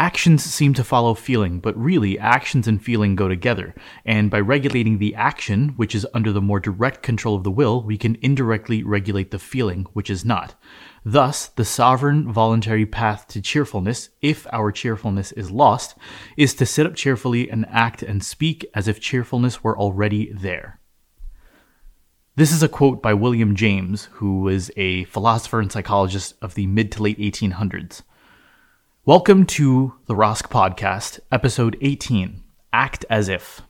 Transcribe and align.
Actions 0.00 0.42
seem 0.42 0.72
to 0.72 0.82
follow 0.82 1.12
feeling, 1.12 1.60
but 1.60 1.76
really, 1.76 2.18
actions 2.18 2.66
and 2.66 2.82
feeling 2.82 3.14
go 3.14 3.28
together. 3.28 3.74
And 4.06 4.30
by 4.30 4.40
regulating 4.40 4.96
the 4.96 5.14
action, 5.14 5.74
which 5.76 5.94
is 5.94 6.06
under 6.14 6.32
the 6.32 6.40
more 6.40 6.58
direct 6.58 7.02
control 7.02 7.34
of 7.34 7.44
the 7.44 7.50
will, 7.50 7.82
we 7.82 7.98
can 7.98 8.16
indirectly 8.22 8.82
regulate 8.82 9.30
the 9.30 9.38
feeling, 9.38 9.86
which 9.92 10.08
is 10.08 10.24
not. 10.24 10.54
Thus, 11.04 11.48
the 11.48 11.66
sovereign 11.66 12.32
voluntary 12.32 12.86
path 12.86 13.28
to 13.28 13.42
cheerfulness, 13.42 14.08
if 14.22 14.46
our 14.54 14.72
cheerfulness 14.72 15.32
is 15.32 15.50
lost, 15.50 15.98
is 16.34 16.54
to 16.54 16.64
sit 16.64 16.86
up 16.86 16.94
cheerfully 16.94 17.50
and 17.50 17.66
act 17.68 18.02
and 18.02 18.24
speak 18.24 18.64
as 18.72 18.88
if 18.88 19.00
cheerfulness 19.00 19.62
were 19.62 19.78
already 19.78 20.32
there. 20.32 20.80
This 22.36 22.52
is 22.52 22.62
a 22.62 22.68
quote 22.68 23.02
by 23.02 23.12
William 23.12 23.54
James, 23.54 24.04
who 24.12 24.40
was 24.40 24.70
a 24.78 25.04
philosopher 25.04 25.60
and 25.60 25.70
psychologist 25.70 26.36
of 26.40 26.54
the 26.54 26.66
mid 26.66 26.90
to 26.92 27.02
late 27.02 27.18
1800s. 27.18 28.00
Welcome 29.06 29.46
to 29.46 29.94
the 30.04 30.14
ROSC 30.14 30.50
Podcast, 30.50 31.20
episode 31.32 31.78
18 31.80 32.42
Act 32.70 33.06
as 33.08 33.30
If. 33.30 33.62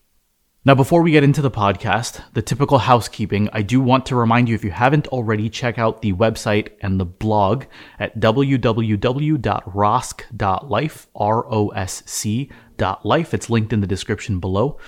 Now, 0.64 0.74
before 0.74 1.02
we 1.02 1.12
get 1.12 1.22
into 1.22 1.40
the 1.40 1.52
podcast, 1.52 2.20
the 2.34 2.42
typical 2.42 2.78
housekeeping, 2.78 3.48
I 3.52 3.62
do 3.62 3.80
want 3.80 4.06
to 4.06 4.16
remind 4.16 4.48
you 4.48 4.56
if 4.56 4.64
you 4.64 4.72
haven't 4.72 5.06
already, 5.06 5.48
check 5.48 5.78
out 5.78 6.02
the 6.02 6.14
website 6.14 6.70
and 6.80 6.98
the 6.98 7.04
blog 7.04 7.66
at 8.00 8.18
www.rosc.life, 8.18 11.06
R 11.14 11.52
O 11.52 11.68
S 11.68 12.02
C 12.06 12.50
life. 13.04 13.32
It's 13.32 13.48
linked 13.48 13.72
in 13.72 13.80
the 13.80 13.86
description 13.86 14.40
below. 14.40 14.78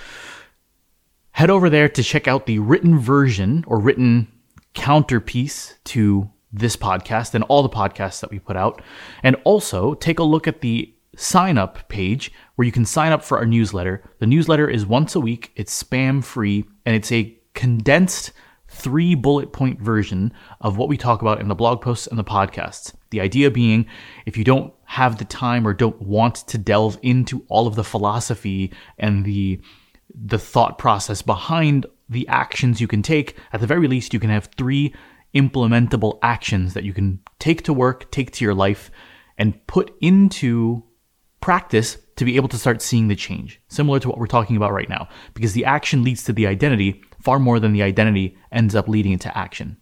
Head 1.31 1.51
over 1.51 1.71
there 1.71 1.89
to 1.89 2.03
check 2.03 2.27
out 2.27 2.47
the 2.47 2.59
written 2.59 2.99
version 2.99 3.63
or 3.69 3.79
written 3.79 4.27
counterpiece 4.75 5.75
to 5.85 6.33
this 6.53 6.77
podcast 6.77 7.35
and 7.35 7.45
all 7.45 7.63
the 7.63 7.69
podcasts 7.69 8.21
that 8.21 8.31
we 8.31 8.39
put 8.39 8.57
out. 8.57 8.83
And 9.23 9.37
also 9.45 9.95
take 9.95 10.19
a 10.19 10.25
look 10.25 10.47
at 10.47 10.61
the 10.61 10.93
sign 11.17 11.59
up 11.59 11.89
page 11.89 12.33
where 12.57 12.65
you 12.65 12.73
can 12.73 12.85
sign 12.85 13.13
up 13.13 13.23
for 13.23 13.39
our 13.39 13.47
newsletter. 13.47 14.03
The 14.19 14.27
newsletter 14.27 14.69
is 14.69 14.87
once 14.87 15.15
a 15.15 15.21
week, 15.21 15.53
it's 15.57 15.83
spam 15.83 16.25
free, 16.25 16.65
and 16.87 16.97
it's 16.97 17.13
a 17.13 17.37
condensed 17.55 18.33
three 18.69 19.15
bullet 19.15 19.53
point 19.53 19.81
version 19.81 20.33
of 20.63 20.79
what 20.79 20.89
we 20.89 20.97
talk 20.97 21.21
about 21.21 21.41
in 21.41 21.49
the 21.49 21.55
blog 21.55 21.83
posts 21.83 22.07
and 22.07 22.19
the 22.19 22.25
podcasts. 22.25 22.95
The 23.11 23.21
idea 23.21 23.51
being 23.51 23.87
if 24.25 24.37
you 24.37 24.45
don't 24.45 24.73
have 24.85 25.19
the 25.19 25.27
time 25.27 25.67
or 25.67 25.75
don't 25.75 26.01
want 26.01 26.37
to 26.49 26.59
delve 26.59 26.99
into 27.03 27.45
all 27.49 27.67
of 27.67 27.75
the 27.75 27.85
philosophy 27.85 28.73
and 28.99 29.25
the 29.25 29.61
the 30.15 30.39
thought 30.39 30.79
process 30.79 31.23
behind 31.23 31.87
the 32.09 32.29
actions 32.29 32.81
you 32.81 32.89
can 32.89 33.03
take, 33.03 33.37
at 33.53 33.61
the 33.61 33.67
very 33.67 33.89
least 33.89 34.13
you 34.13 34.21
can 34.21 34.31
have 34.31 34.51
three 34.57 34.95
implementable 35.35 36.19
actions 36.23 36.75
that 36.75 36.85
you 36.85 36.93
can 36.93 37.21
take 37.39 37.63
to 37.63 37.73
work, 37.73 38.11
take 38.11 38.31
to 38.33 38.45
your 38.45 38.55
life, 38.55 38.91
and 39.39 39.67
put 39.67 39.95
into 40.01 40.85
practice 41.41 41.99
to 42.17 42.25
be 42.25 42.37
able 42.37 42.49
to 42.49 42.59
start 42.59 42.83
seeing 42.83 43.09
the 43.09 43.17
change, 43.17 43.61
similar 43.69 43.99
to 43.99 44.09
what 44.09 44.19
we're 44.19 44.27
talking 44.27 44.57
about 44.57 44.73
right 44.73 44.89
now, 44.89 45.09
because 45.35 45.55
the 45.55 45.65
action 45.65 46.05
leads 46.05 46.25
to 46.25 46.33
the 46.33 46.47
identity 46.47 47.03
far 47.21 47.39
more 47.39 47.59
than 47.59 47.73
the 47.73 47.83
identity 47.83 48.37
ends 48.51 48.75
up 48.75 48.89
leading 48.89 49.13
into 49.13 49.37
action. 49.37 49.77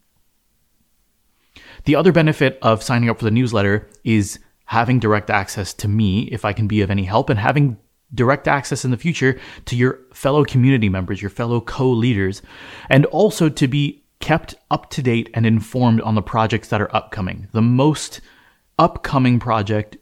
The 1.84 1.96
other 1.96 2.12
benefit 2.12 2.58
of 2.62 2.82
signing 2.82 3.08
up 3.08 3.18
for 3.18 3.24
the 3.24 3.30
newsletter 3.30 3.88
is 4.04 4.38
having 4.66 5.00
direct 5.00 5.30
access 5.30 5.74
to 5.74 5.88
me 5.88 6.28
if 6.30 6.44
I 6.44 6.52
can 6.52 6.68
be 6.68 6.80
of 6.82 6.90
any 6.90 7.04
help 7.04 7.30
and 7.30 7.38
having 7.38 7.76
direct 8.14 8.48
access 8.48 8.84
in 8.84 8.90
the 8.90 8.96
future 8.96 9.40
to 9.66 9.76
your 9.76 10.00
fellow 10.12 10.44
community 10.44 10.88
members, 10.88 11.20
your 11.20 11.30
fellow 11.30 11.60
co 11.60 11.88
leaders, 11.90 12.42
and 12.88 13.06
also 13.06 13.48
to 13.48 13.68
be 13.68 13.99
kept 14.20 14.54
up 14.70 14.90
to 14.90 15.02
date 15.02 15.30
and 15.34 15.44
informed 15.44 16.00
on 16.02 16.14
the 16.14 16.22
projects 16.22 16.68
that 16.68 16.80
are 16.80 16.94
upcoming. 16.94 17.48
The 17.52 17.62
most 17.62 18.20
upcoming 18.78 19.38
project 19.38 19.96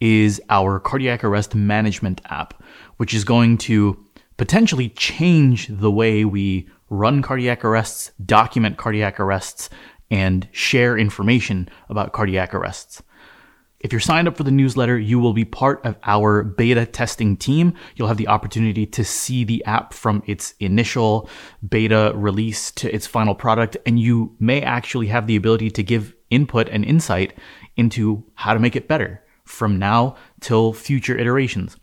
is 0.00 0.40
our 0.50 0.80
cardiac 0.80 1.24
arrest 1.24 1.54
management 1.54 2.20
app, 2.26 2.62
which 2.96 3.14
is 3.14 3.24
going 3.24 3.58
to 3.58 4.04
potentially 4.36 4.88
change 4.90 5.68
the 5.68 5.90
way 5.90 6.24
we 6.24 6.68
run 6.90 7.22
cardiac 7.22 7.64
arrests, 7.64 8.12
document 8.24 8.78
cardiac 8.78 9.20
arrests, 9.20 9.68
and 10.10 10.48
share 10.52 10.96
information 10.96 11.68
about 11.88 12.12
cardiac 12.12 12.54
arrests. 12.54 13.02
If 13.80 13.92
you're 13.92 14.00
signed 14.00 14.26
up 14.26 14.36
for 14.36 14.42
the 14.42 14.50
newsletter, 14.50 14.98
you 14.98 15.20
will 15.20 15.32
be 15.32 15.44
part 15.44 15.84
of 15.86 15.96
our 16.02 16.42
beta 16.42 16.84
testing 16.84 17.36
team. 17.36 17.74
You'll 17.94 18.08
have 18.08 18.16
the 18.16 18.26
opportunity 18.26 18.86
to 18.86 19.04
see 19.04 19.44
the 19.44 19.64
app 19.66 19.92
from 19.92 20.20
its 20.26 20.54
initial 20.58 21.30
beta 21.68 22.12
release 22.16 22.72
to 22.72 22.92
its 22.92 23.06
final 23.06 23.36
product, 23.36 23.76
and 23.86 24.00
you 24.00 24.34
may 24.40 24.62
actually 24.62 25.06
have 25.06 25.28
the 25.28 25.36
ability 25.36 25.70
to 25.70 25.84
give 25.84 26.12
input 26.28 26.68
and 26.68 26.84
insight 26.84 27.38
into 27.76 28.24
how 28.34 28.52
to 28.52 28.58
make 28.58 28.74
it 28.74 28.88
better 28.88 29.22
from 29.44 29.78
now 29.78 30.16
till 30.40 30.72
future 30.72 31.16
iterations. 31.16 31.76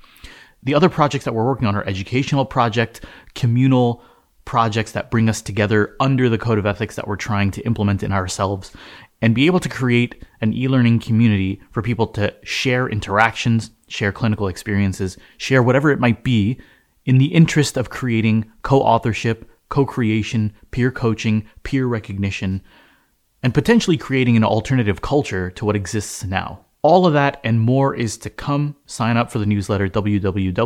The 0.64 0.76
other 0.76 0.90
projects 0.90 1.24
that 1.24 1.34
we're 1.34 1.46
working 1.46 1.68
on 1.68 1.78
are 1.78 1.88
educational 1.88 2.46
project, 2.46 3.06
communal 3.36 4.04
projects 4.44 4.92
that 4.92 5.10
bring 5.10 5.28
us 5.28 5.42
together 5.42 5.96
under 6.00 6.30
the 6.30 6.38
code 6.38 6.60
of 6.60 6.66
ethics 6.66 6.96
that 6.96 7.08
we're 7.08 7.16
trying 7.16 7.52
to 7.52 7.62
implement 7.64 8.04
in 8.04 8.12
ourselves 8.12 8.72
and 9.22 9.34
be 9.34 9.46
able 9.46 9.60
to 9.60 9.70
create 9.70 10.24
an 10.42 10.54
e-learning 10.54 11.00
community 11.00 11.62
for 11.72 11.82
people 11.82 12.08
to 12.08 12.34
share 12.44 12.88
interactions, 12.88 13.72
share 13.88 14.12
clinical 14.12 14.48
experiences, 14.48 15.18
share 15.38 15.64
whatever 15.64 15.92
it 15.92 16.00
might 16.00 16.24
be 16.24 16.60
in 17.06 17.18
the 17.18 17.34
interest 17.34 17.78
of 17.78 17.90
creating 17.90 18.52
co-authorship, 18.62 19.50
co-creation, 19.70 20.54
peer 20.72 20.92
coaching, 20.92 21.48
peer 21.64 21.86
recognition, 21.88 22.62
and 23.42 23.54
potentially 23.54 23.98
creating 23.98 24.36
an 24.36 24.44
alternative 24.44 25.02
culture 25.02 25.50
to 25.52 25.66
what 25.66 25.76
exists 25.76 26.24
now. 26.24 26.66
All 26.82 27.06
of 27.08 27.14
that 27.14 27.40
and 27.44 27.60
more 27.60 27.96
is 27.96 28.18
to 28.20 28.30
come. 28.30 28.76
Sign 28.86 29.18
up 29.18 29.32
for 29.32 29.40
the 29.40 29.48
newsletter 29.48 29.88
www.rosc.life. 29.90 30.60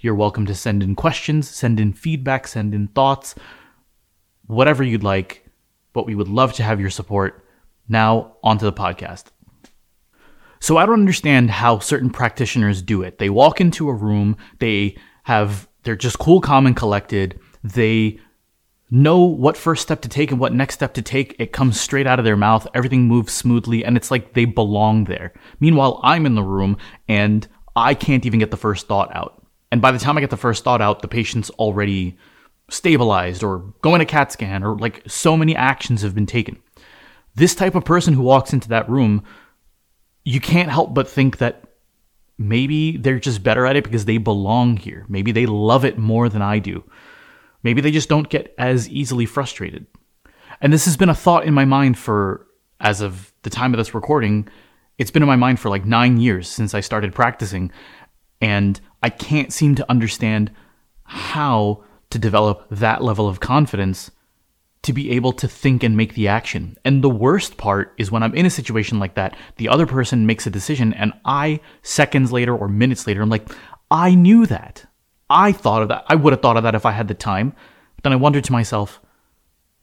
You're 0.00 0.14
welcome 0.16 0.46
to 0.46 0.54
send 0.54 0.82
in 0.82 0.96
questions, 0.96 1.48
send 1.48 1.78
in 1.78 1.92
feedback, 1.92 2.48
send 2.48 2.74
in 2.74 2.88
thoughts, 2.88 3.36
whatever 4.46 4.82
you'd 4.82 5.04
like 5.04 5.41
but 5.92 6.06
we 6.06 6.14
would 6.14 6.28
love 6.28 6.52
to 6.54 6.62
have 6.62 6.80
your 6.80 6.90
support. 6.90 7.44
Now, 7.88 8.36
onto 8.42 8.64
the 8.64 8.72
podcast. 8.72 9.24
So, 10.60 10.76
I 10.76 10.86
don't 10.86 11.00
understand 11.00 11.50
how 11.50 11.80
certain 11.80 12.10
practitioners 12.10 12.82
do 12.82 13.02
it. 13.02 13.18
They 13.18 13.30
walk 13.30 13.60
into 13.60 13.88
a 13.88 13.94
room, 13.94 14.36
they 14.60 14.96
have, 15.24 15.68
they're 15.82 15.96
just 15.96 16.18
cool, 16.18 16.40
calm, 16.40 16.66
and 16.66 16.76
collected. 16.76 17.38
They 17.64 18.20
know 18.92 19.20
what 19.20 19.56
first 19.56 19.82
step 19.82 20.02
to 20.02 20.08
take 20.08 20.30
and 20.30 20.38
what 20.38 20.52
next 20.52 20.74
step 20.74 20.92
to 20.94 21.02
take. 21.02 21.34
It 21.38 21.52
comes 21.52 21.80
straight 21.80 22.06
out 22.06 22.18
of 22.18 22.26
their 22.26 22.36
mouth. 22.36 22.66
Everything 22.74 23.08
moves 23.08 23.32
smoothly, 23.32 23.84
and 23.84 23.96
it's 23.96 24.10
like 24.10 24.34
they 24.34 24.44
belong 24.44 25.04
there. 25.04 25.32
Meanwhile, 25.60 25.98
I'm 26.02 26.26
in 26.26 26.34
the 26.34 26.42
room 26.42 26.76
and 27.08 27.48
I 27.74 27.94
can't 27.94 28.26
even 28.26 28.38
get 28.38 28.50
the 28.50 28.56
first 28.58 28.86
thought 28.86 29.14
out. 29.16 29.44
And 29.70 29.80
by 29.80 29.92
the 29.92 29.98
time 29.98 30.18
I 30.18 30.20
get 30.20 30.28
the 30.28 30.36
first 30.36 30.62
thought 30.62 30.82
out, 30.82 31.00
the 31.00 31.08
patient's 31.08 31.48
already 31.50 32.18
stabilized 32.72 33.42
or 33.42 33.58
going 33.82 33.98
to 33.98 34.06
CAT 34.06 34.32
scan 34.32 34.64
or 34.64 34.76
like 34.76 35.02
so 35.06 35.36
many 35.36 35.54
actions 35.54 36.02
have 36.02 36.14
been 36.14 36.26
taken. 36.26 36.60
This 37.34 37.54
type 37.54 37.74
of 37.74 37.84
person 37.84 38.14
who 38.14 38.22
walks 38.22 38.52
into 38.52 38.68
that 38.68 38.88
room, 38.88 39.24
you 40.24 40.40
can't 40.40 40.70
help 40.70 40.94
but 40.94 41.08
think 41.08 41.38
that 41.38 41.64
maybe 42.38 42.96
they're 42.96 43.18
just 43.18 43.42
better 43.42 43.66
at 43.66 43.76
it 43.76 43.84
because 43.84 44.04
they 44.04 44.18
belong 44.18 44.76
here. 44.76 45.04
Maybe 45.08 45.32
they 45.32 45.46
love 45.46 45.84
it 45.84 45.98
more 45.98 46.28
than 46.28 46.42
I 46.42 46.58
do. 46.58 46.82
Maybe 47.62 47.80
they 47.80 47.90
just 47.90 48.08
don't 48.08 48.28
get 48.28 48.54
as 48.58 48.88
easily 48.88 49.26
frustrated. 49.26 49.86
And 50.60 50.72
this 50.72 50.84
has 50.84 50.96
been 50.96 51.08
a 51.08 51.14
thought 51.14 51.44
in 51.44 51.54
my 51.54 51.64
mind 51.64 51.98
for, 51.98 52.46
as 52.80 53.00
of 53.00 53.32
the 53.42 53.50
time 53.50 53.74
of 53.74 53.78
this 53.78 53.94
recording, 53.94 54.48
it's 54.98 55.10
been 55.10 55.22
in 55.22 55.28
my 55.28 55.36
mind 55.36 55.60
for 55.60 55.68
like 55.68 55.84
nine 55.84 56.20
years 56.20 56.48
since 56.48 56.74
I 56.74 56.80
started 56.80 57.14
practicing. 57.14 57.70
And 58.40 58.80
I 59.02 59.10
can't 59.10 59.52
seem 59.52 59.74
to 59.76 59.90
understand 59.90 60.50
how 61.04 61.84
to 62.12 62.18
develop 62.18 62.66
that 62.70 63.02
level 63.02 63.26
of 63.26 63.40
confidence 63.40 64.10
to 64.82 64.92
be 64.92 65.12
able 65.12 65.32
to 65.32 65.48
think 65.48 65.82
and 65.82 65.96
make 65.96 66.14
the 66.14 66.28
action. 66.28 66.76
And 66.84 67.02
the 67.02 67.08
worst 67.08 67.56
part 67.56 67.94
is 67.98 68.10
when 68.10 68.22
I'm 68.22 68.34
in 68.34 68.46
a 68.46 68.50
situation 68.50 68.98
like 68.98 69.14
that, 69.14 69.36
the 69.56 69.68
other 69.68 69.86
person 69.86 70.26
makes 70.26 70.46
a 70.46 70.50
decision 70.50 70.92
and 70.94 71.12
I, 71.24 71.60
seconds 71.82 72.32
later 72.32 72.54
or 72.56 72.68
minutes 72.68 73.06
later, 73.06 73.22
I'm 73.22 73.30
like, 73.30 73.48
I 73.90 74.14
knew 74.14 74.44
that. 74.46 74.84
I 75.30 75.52
thought 75.52 75.82
of 75.82 75.88
that. 75.88 76.04
I 76.08 76.16
would 76.16 76.32
have 76.32 76.42
thought 76.42 76.56
of 76.56 76.64
that 76.64 76.74
if 76.74 76.84
I 76.84 76.90
had 76.90 77.08
the 77.08 77.14
time. 77.14 77.54
But 77.96 78.04
then 78.04 78.12
I 78.12 78.16
wondered 78.16 78.44
to 78.44 78.52
myself, 78.52 79.00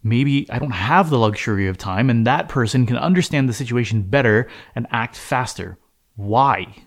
maybe 0.04 0.46
I 0.52 0.60
don't 0.60 0.72
have 0.72 1.10
the 1.10 1.18
luxury 1.18 1.68
of 1.68 1.78
time 1.78 2.10
and 2.10 2.28
that 2.28 2.50
person 2.50 2.86
can 2.86 2.98
understand 2.98 3.48
the 3.50 3.54
situation 3.54 4.04
better 4.04 4.50
and 4.76 4.86
act 4.92 5.16
faster. 5.16 5.80
Why? 6.16 6.84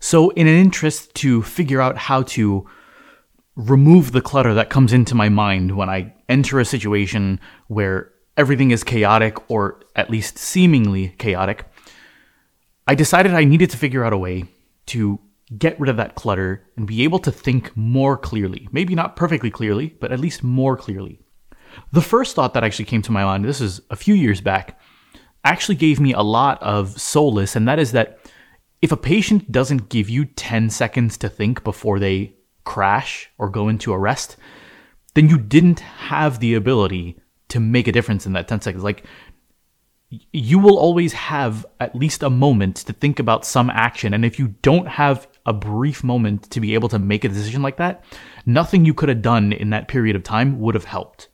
So, 0.00 0.30
in 0.30 0.46
an 0.46 0.54
interest 0.54 1.14
to 1.16 1.42
figure 1.42 1.80
out 1.80 1.98
how 1.98 2.22
to 2.22 2.66
remove 3.60 4.12
the 4.12 4.22
clutter 4.22 4.54
that 4.54 4.70
comes 4.70 4.92
into 4.92 5.14
my 5.14 5.28
mind 5.28 5.76
when 5.76 5.90
I 5.90 6.14
enter 6.28 6.58
a 6.58 6.64
situation 6.64 7.38
where 7.68 8.10
everything 8.36 8.70
is 8.70 8.82
chaotic 8.82 9.50
or 9.50 9.80
at 9.94 10.08
least 10.08 10.38
seemingly 10.38 11.08
chaotic, 11.18 11.66
I 12.86 12.94
decided 12.94 13.34
I 13.34 13.44
needed 13.44 13.70
to 13.70 13.76
figure 13.76 14.04
out 14.04 14.14
a 14.14 14.18
way 14.18 14.44
to 14.86 15.20
get 15.58 15.78
rid 15.78 15.90
of 15.90 15.96
that 15.98 16.14
clutter 16.14 16.64
and 16.76 16.86
be 16.86 17.04
able 17.04 17.18
to 17.18 17.30
think 17.30 17.76
more 17.76 18.16
clearly. 18.16 18.68
Maybe 18.72 18.94
not 18.94 19.16
perfectly 19.16 19.50
clearly, 19.50 19.88
but 20.00 20.10
at 20.10 20.20
least 20.20 20.42
more 20.42 20.76
clearly. 20.76 21.20
The 21.92 22.00
first 22.00 22.34
thought 22.34 22.54
that 22.54 22.64
actually 22.64 22.86
came 22.86 23.02
to 23.02 23.12
my 23.12 23.24
mind, 23.24 23.44
this 23.44 23.60
is 23.60 23.80
a 23.90 23.96
few 23.96 24.14
years 24.14 24.40
back, 24.40 24.80
actually 25.44 25.76
gave 25.76 26.00
me 26.00 26.12
a 26.12 26.22
lot 26.22 26.62
of 26.62 27.00
solace, 27.00 27.56
and 27.56 27.68
that 27.68 27.78
is 27.78 27.92
that 27.92 28.18
if 28.80 28.90
a 28.90 28.96
patient 28.96 29.52
doesn't 29.52 29.88
give 29.88 30.08
you 30.08 30.24
10 30.24 30.70
seconds 30.70 31.16
to 31.18 31.28
think 31.28 31.62
before 31.62 31.98
they 31.98 32.34
crash 32.70 33.28
or 33.36 33.50
go 33.50 33.68
into 33.68 33.92
arrest, 33.92 34.36
then 35.14 35.28
you 35.28 35.36
didn't 35.36 35.80
have 35.80 36.38
the 36.38 36.54
ability 36.54 37.18
to 37.48 37.58
make 37.58 37.88
a 37.88 37.92
difference 37.92 38.26
in 38.26 38.32
that 38.34 38.46
10 38.46 38.60
seconds. 38.60 38.84
Like, 38.84 39.04
you 40.32 40.60
will 40.60 40.78
always 40.78 41.12
have 41.12 41.66
at 41.80 41.96
least 41.96 42.22
a 42.22 42.30
moment 42.30 42.76
to 42.76 42.92
think 42.92 43.18
about 43.18 43.44
some 43.44 43.70
action. 43.70 44.14
And 44.14 44.24
if 44.24 44.38
you 44.38 44.54
don't 44.62 44.86
have 44.86 45.26
a 45.46 45.52
brief 45.52 46.04
moment 46.04 46.48
to 46.52 46.60
be 46.60 46.74
able 46.74 46.88
to 46.90 46.98
make 47.00 47.24
a 47.24 47.28
decision 47.28 47.60
like 47.60 47.78
that, 47.78 48.04
nothing 48.46 48.84
you 48.84 48.94
could 48.94 49.08
have 49.08 49.20
done 49.20 49.52
in 49.52 49.70
that 49.70 49.88
period 49.88 50.14
of 50.14 50.22
time 50.22 50.60
would 50.60 50.76
have 50.76 50.84
helped. 50.84 51.28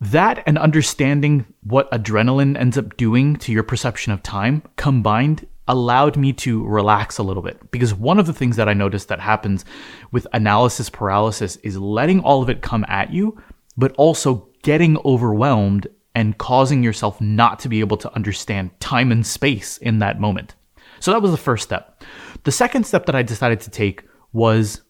That 0.00 0.42
and 0.46 0.56
understanding 0.56 1.44
what 1.62 1.90
adrenaline 1.90 2.58
ends 2.58 2.78
up 2.78 2.96
doing 2.96 3.36
to 3.36 3.52
your 3.52 3.64
perception 3.64 4.14
of 4.14 4.22
time 4.22 4.62
combined 4.76 5.46
allowed 5.68 6.16
me 6.16 6.32
to 6.32 6.64
relax 6.66 7.18
a 7.18 7.22
little 7.22 7.42
bit. 7.42 7.70
Because 7.70 7.94
one 7.94 8.18
of 8.18 8.26
the 8.26 8.32
things 8.32 8.56
that 8.56 8.68
I 8.68 8.74
noticed 8.74 9.08
that 9.08 9.20
happens 9.20 9.64
with 10.10 10.26
analysis 10.32 10.90
paralysis 10.90 11.56
is 11.56 11.76
letting 11.78 12.20
all 12.20 12.42
of 12.42 12.50
it 12.50 12.62
come 12.62 12.84
at 12.88 13.12
you, 13.12 13.40
but 13.76 13.92
also 13.92 14.48
getting 14.62 14.98
overwhelmed 15.04 15.86
and 16.14 16.36
causing 16.38 16.82
yourself 16.82 17.20
not 17.20 17.58
to 17.60 17.68
be 17.68 17.80
able 17.80 17.96
to 17.96 18.14
understand 18.14 18.70
time 18.80 19.10
and 19.12 19.26
space 19.26 19.78
in 19.78 19.98
that 20.00 20.20
moment. 20.20 20.54
So 21.00 21.10
that 21.12 21.22
was 21.22 21.30
the 21.30 21.36
first 21.36 21.64
step. 21.64 22.04
The 22.44 22.52
second 22.52 22.84
step 22.84 23.06
that 23.06 23.14
I 23.14 23.22
decided 23.22 23.60
to 23.60 23.70
take 23.70 24.04
was 24.32 24.82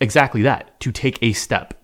exactly 0.00 0.42
that 0.42 0.78
to 0.80 0.92
take 0.92 1.18
a 1.22 1.32
step. 1.32 1.74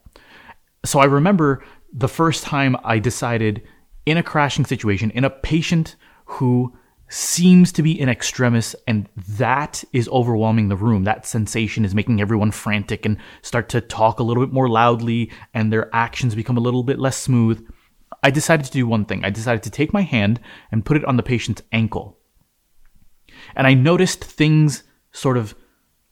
So 0.85 0.99
I 0.99 1.05
remember 1.05 1.63
the 1.93 2.09
first 2.09 2.45
time 2.45 2.77
I 2.85 2.99
decided 2.99 3.63
in 4.07 4.17
a 4.17 4.23
crashing 4.23 4.65
situation, 4.65 5.11
in 5.11 5.25
a 5.25 5.31
patient 5.31 5.97
who 6.25 6.75
seems 7.11 7.73
to 7.73 7.83
be 7.83 8.01
in 8.01 8.09
extremis 8.09 8.77
and 8.87 9.09
that 9.17 9.83
is 9.93 10.09
overwhelming 10.11 10.69
the 10.69 10.77
room. 10.77 11.03
That 11.03 11.27
sensation 11.27 11.85
is 11.85 11.93
making 11.95 12.21
everyone 12.21 12.53
frantic 12.53 13.05
and 13.05 13.19
start 13.43 13.69
to 13.71 13.81
talk 13.81 14.21
a 14.21 14.23
little 14.23 14.47
bit 14.47 14.53
more 14.55 14.69
loudly 14.69 15.33
and 15.53 15.73
their 15.73 15.95
actions 15.95 16.37
become 16.37 16.57
a 16.57 16.61
little 16.61 16.85
bit 16.85 17.01
less 17.01 17.17
smooth. 17.17 17.67
I 18.23 18.31
decided 18.31 18.65
to 18.67 18.73
do 18.73 18.87
one 18.87 19.05
thing. 19.05 19.25
I 19.25 19.31
decided 19.31 19.65
to 19.65 19.71
take 19.71 19.93
my 19.93 20.03
hand 20.03 20.41
and 20.71 20.85
put 20.85 20.97
it 20.97 21.05
on 21.05 21.17
the 21.17 21.25
patient's 21.25 21.63
ankle. 21.73 22.17
And 23.57 23.67
i 23.67 23.75
noticed 23.75 24.23
things 24.23 24.85
sort 25.11 25.37
of 25.37 25.57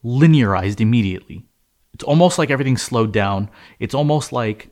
linearized 0.04 0.80
immediately. 0.80 1.46
It's 1.94 2.04
almost 2.04 2.38
like 2.38 2.50
everything 2.50 2.76
slowed 2.76 3.12
down. 3.12 3.50
It's 3.78 3.94
almost 3.94 4.32
like 4.32 4.70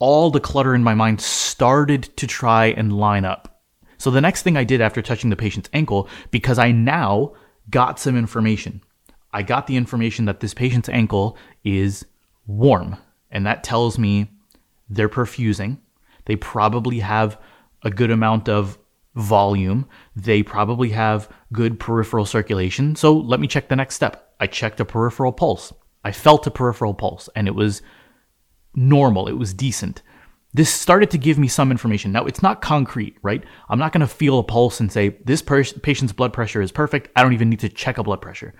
all 0.00 0.32
the 0.32 0.40
clutter 0.40 0.74
in 0.74 0.82
my 0.82 0.94
mind 0.94 1.20
started 1.20 2.02
to 2.16 2.26
try 2.26 2.66
and 2.66 2.92
line 2.92 3.24
up 3.24 3.51
so 4.02 4.10
the 4.10 4.20
next 4.20 4.42
thing 4.42 4.56
I 4.56 4.64
did 4.64 4.80
after 4.80 5.00
touching 5.00 5.30
the 5.30 5.36
patient's 5.36 5.70
ankle, 5.72 6.08
because 6.32 6.58
I 6.58 6.72
now 6.72 7.34
got 7.70 8.00
some 8.00 8.16
information, 8.16 8.82
I 9.32 9.44
got 9.44 9.68
the 9.68 9.76
information 9.76 10.24
that 10.24 10.40
this 10.40 10.54
patient's 10.54 10.88
ankle 10.88 11.38
is 11.62 12.04
warm. 12.44 12.96
And 13.30 13.46
that 13.46 13.62
tells 13.62 14.00
me 14.00 14.28
they're 14.90 15.08
perfusing. 15.08 15.78
They 16.24 16.34
probably 16.34 16.98
have 16.98 17.38
a 17.84 17.90
good 17.90 18.10
amount 18.10 18.48
of 18.48 18.76
volume. 19.14 19.86
They 20.16 20.42
probably 20.42 20.88
have 20.88 21.28
good 21.52 21.78
peripheral 21.78 22.26
circulation. 22.26 22.96
So 22.96 23.16
let 23.16 23.38
me 23.38 23.46
check 23.46 23.68
the 23.68 23.76
next 23.76 23.94
step. 23.94 24.34
I 24.40 24.48
checked 24.48 24.80
a 24.80 24.84
peripheral 24.84 25.30
pulse. 25.30 25.72
I 26.02 26.10
felt 26.10 26.44
a 26.48 26.50
peripheral 26.50 26.94
pulse 26.94 27.28
and 27.36 27.46
it 27.46 27.54
was 27.54 27.82
normal. 28.74 29.28
It 29.28 29.38
was 29.38 29.54
decent 29.54 30.02
this 30.54 30.72
started 30.72 31.10
to 31.10 31.18
give 31.18 31.38
me 31.38 31.48
some 31.48 31.70
information. 31.70 32.12
Now, 32.12 32.26
it's 32.26 32.42
not 32.42 32.60
concrete, 32.60 33.16
right? 33.22 33.42
I'm 33.70 33.78
not 33.78 33.92
going 33.92 34.02
to 34.02 34.06
feel 34.06 34.38
a 34.38 34.44
pulse 34.44 34.80
and 34.80 34.92
say, 34.92 35.16
this 35.24 35.40
patient's 35.40 36.12
blood 36.12 36.32
pressure 36.32 36.60
is 36.60 36.70
perfect. 36.70 37.08
I 37.16 37.22
don't 37.22 37.32
even 37.32 37.48
need 37.48 37.60
to 37.60 37.70
check 37.70 37.96
a 37.96 38.02
blood 38.02 38.20
pressure. 38.20 38.54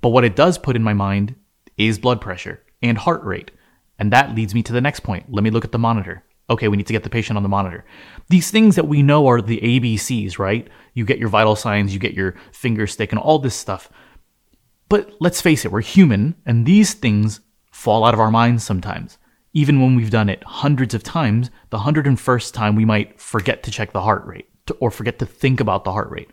But 0.00 0.10
what 0.10 0.24
it 0.24 0.36
does 0.36 0.56
put 0.56 0.76
in 0.76 0.82
my 0.82 0.94
mind 0.94 1.34
is 1.76 1.98
blood 1.98 2.20
pressure 2.20 2.62
and 2.80 2.96
heart 2.96 3.24
rate. 3.24 3.50
And 3.98 4.12
that 4.12 4.34
leads 4.34 4.54
me 4.54 4.62
to 4.62 4.72
the 4.72 4.80
next 4.80 5.00
point. 5.00 5.32
Let 5.32 5.42
me 5.42 5.50
look 5.50 5.64
at 5.64 5.72
the 5.72 5.78
monitor. 5.78 6.24
Okay, 6.48 6.68
we 6.68 6.76
need 6.76 6.86
to 6.86 6.92
get 6.92 7.02
the 7.02 7.10
patient 7.10 7.36
on 7.36 7.42
the 7.42 7.48
monitor. 7.48 7.84
These 8.28 8.50
things 8.50 8.76
that 8.76 8.88
we 8.88 9.02
know 9.02 9.26
are 9.26 9.40
the 9.40 9.58
ABCs, 9.60 10.38
right? 10.38 10.68
You 10.94 11.04
get 11.04 11.18
your 11.18 11.28
vital 11.28 11.56
signs, 11.56 11.92
you 11.92 11.98
get 11.98 12.14
your 12.14 12.34
finger 12.52 12.86
stick, 12.86 13.10
and 13.10 13.18
all 13.18 13.38
this 13.38 13.54
stuff. 13.54 13.90
But 14.88 15.12
let's 15.18 15.40
face 15.40 15.64
it, 15.64 15.72
we're 15.72 15.80
human, 15.80 16.36
and 16.44 16.66
these 16.66 16.94
things 16.94 17.40
fall 17.70 18.04
out 18.04 18.14
of 18.14 18.20
our 18.20 18.30
minds 18.30 18.64
sometimes 18.64 19.18
even 19.52 19.80
when 19.80 19.94
we've 19.94 20.10
done 20.10 20.28
it 20.28 20.42
hundreds 20.44 20.94
of 20.94 21.02
times, 21.02 21.50
the 21.70 21.78
101st 21.78 22.52
time 22.52 22.74
we 22.76 22.84
might 22.84 23.20
forget 23.20 23.62
to 23.62 23.70
check 23.70 23.92
the 23.92 24.00
heart 24.00 24.24
rate 24.26 24.48
or 24.80 24.90
forget 24.90 25.18
to 25.18 25.26
think 25.26 25.60
about 25.60 25.84
the 25.84 25.92
heart 25.92 26.10
rate. 26.10 26.30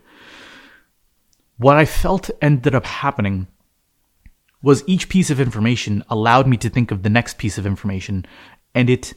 What 1.58 1.76
I 1.76 1.84
felt 1.84 2.30
ended 2.40 2.74
up 2.74 2.86
happening 2.86 3.46
was 4.62 4.84
each 4.86 5.08
piece 5.08 5.30
of 5.30 5.40
information 5.40 6.04
allowed 6.08 6.46
me 6.46 6.56
to 6.58 6.70
think 6.70 6.90
of 6.90 7.02
the 7.02 7.10
next 7.10 7.38
piece 7.38 7.58
of 7.58 7.66
information 7.66 8.26
and 8.74 8.88
it 8.88 9.14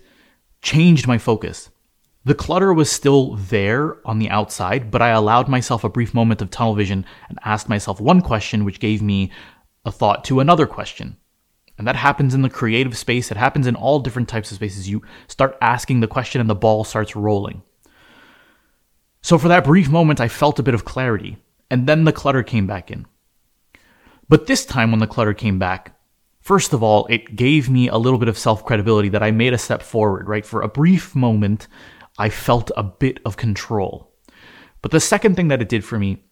changed 0.61 1.07
my 1.07 1.17
focus. 1.17 1.69
The 2.25 2.35
clutter 2.35 2.73
was 2.73 2.89
still 2.89 3.35
there 3.35 3.97
on 4.07 4.19
the 4.19 4.29
outside, 4.29 4.89
but 4.89 5.01
I 5.01 5.09
allowed 5.09 5.49
myself 5.49 5.83
a 5.83 5.89
brief 5.89 6.13
moment 6.13 6.41
of 6.41 6.49
tunnel 6.49 6.73
vision 6.73 7.05
and 7.27 7.37
asked 7.43 7.67
myself 7.67 7.99
one 7.99 8.21
question, 8.21 8.63
which 8.63 8.79
gave 8.79 9.01
me 9.01 9.31
a 9.85 9.91
thought 9.91 10.23
to 10.25 10.39
another 10.39 10.65
question. 10.65 11.17
And 11.83 11.87
that 11.89 11.97
happens 11.97 12.33
in 12.33 12.43
the 12.43 12.49
creative 12.49 12.97
space. 12.97 13.29
It 13.29 13.35
happens 13.35 13.67
in 13.67 13.75
all 13.75 13.99
different 13.99 14.29
types 14.29 14.51
of 14.51 14.55
spaces. 14.55 14.87
You 14.87 15.01
start 15.27 15.57
asking 15.59 15.99
the 15.99 16.07
question 16.07 16.39
and 16.39 16.49
the 16.49 16.55
ball 16.55 16.85
starts 16.85 17.13
rolling. 17.13 17.61
So 19.21 19.37
for 19.37 19.49
that 19.49 19.65
brief 19.65 19.89
moment, 19.89 20.21
I 20.21 20.29
felt 20.29 20.59
a 20.59 20.63
bit 20.63 20.75
of 20.75 20.85
clarity. 20.85 21.39
And 21.69 21.85
then 21.85 22.05
the 22.05 22.13
clutter 22.13 22.41
came 22.41 22.65
back 22.65 22.89
in. 22.89 23.05
But 24.29 24.47
this 24.47 24.65
time, 24.65 24.91
when 24.91 25.01
the 25.01 25.07
clutter 25.07 25.33
came 25.33 25.59
back, 25.59 25.99
first 26.39 26.71
of 26.71 26.81
all, 26.81 27.05
it 27.07 27.35
gave 27.35 27.69
me 27.69 27.89
a 27.89 27.97
little 27.97 28.17
bit 28.17 28.29
of 28.29 28.37
self 28.37 28.63
credibility 28.63 29.09
that 29.09 29.21
I 29.21 29.31
made 29.31 29.51
a 29.51 29.57
step 29.57 29.81
forward, 29.81 30.29
right? 30.29 30.45
For 30.45 30.61
a 30.61 30.69
brief 30.69 31.13
moment, 31.13 31.67
I 32.17 32.29
felt 32.29 32.71
a 32.77 32.83
bit 32.83 33.19
of 33.25 33.35
control. 33.35 34.09
But 34.81 34.91
the 34.91 35.01
second 35.01 35.35
thing 35.35 35.49
that 35.49 35.61
it 35.61 35.67
did 35.67 35.83
for 35.83 35.99
me 35.99 36.23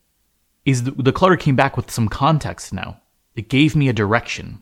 is 0.63 0.83
the, 0.83 0.92
the 0.92 1.12
clutter 1.12 1.36
came 1.36 1.57
back 1.57 1.75
with 1.75 1.92
some 1.92 2.07
context 2.07 2.71
now. 2.71 3.00
It 3.36 3.50
gave 3.50 3.75
me 3.75 3.88
a 3.88 3.94
direction. 3.94 4.62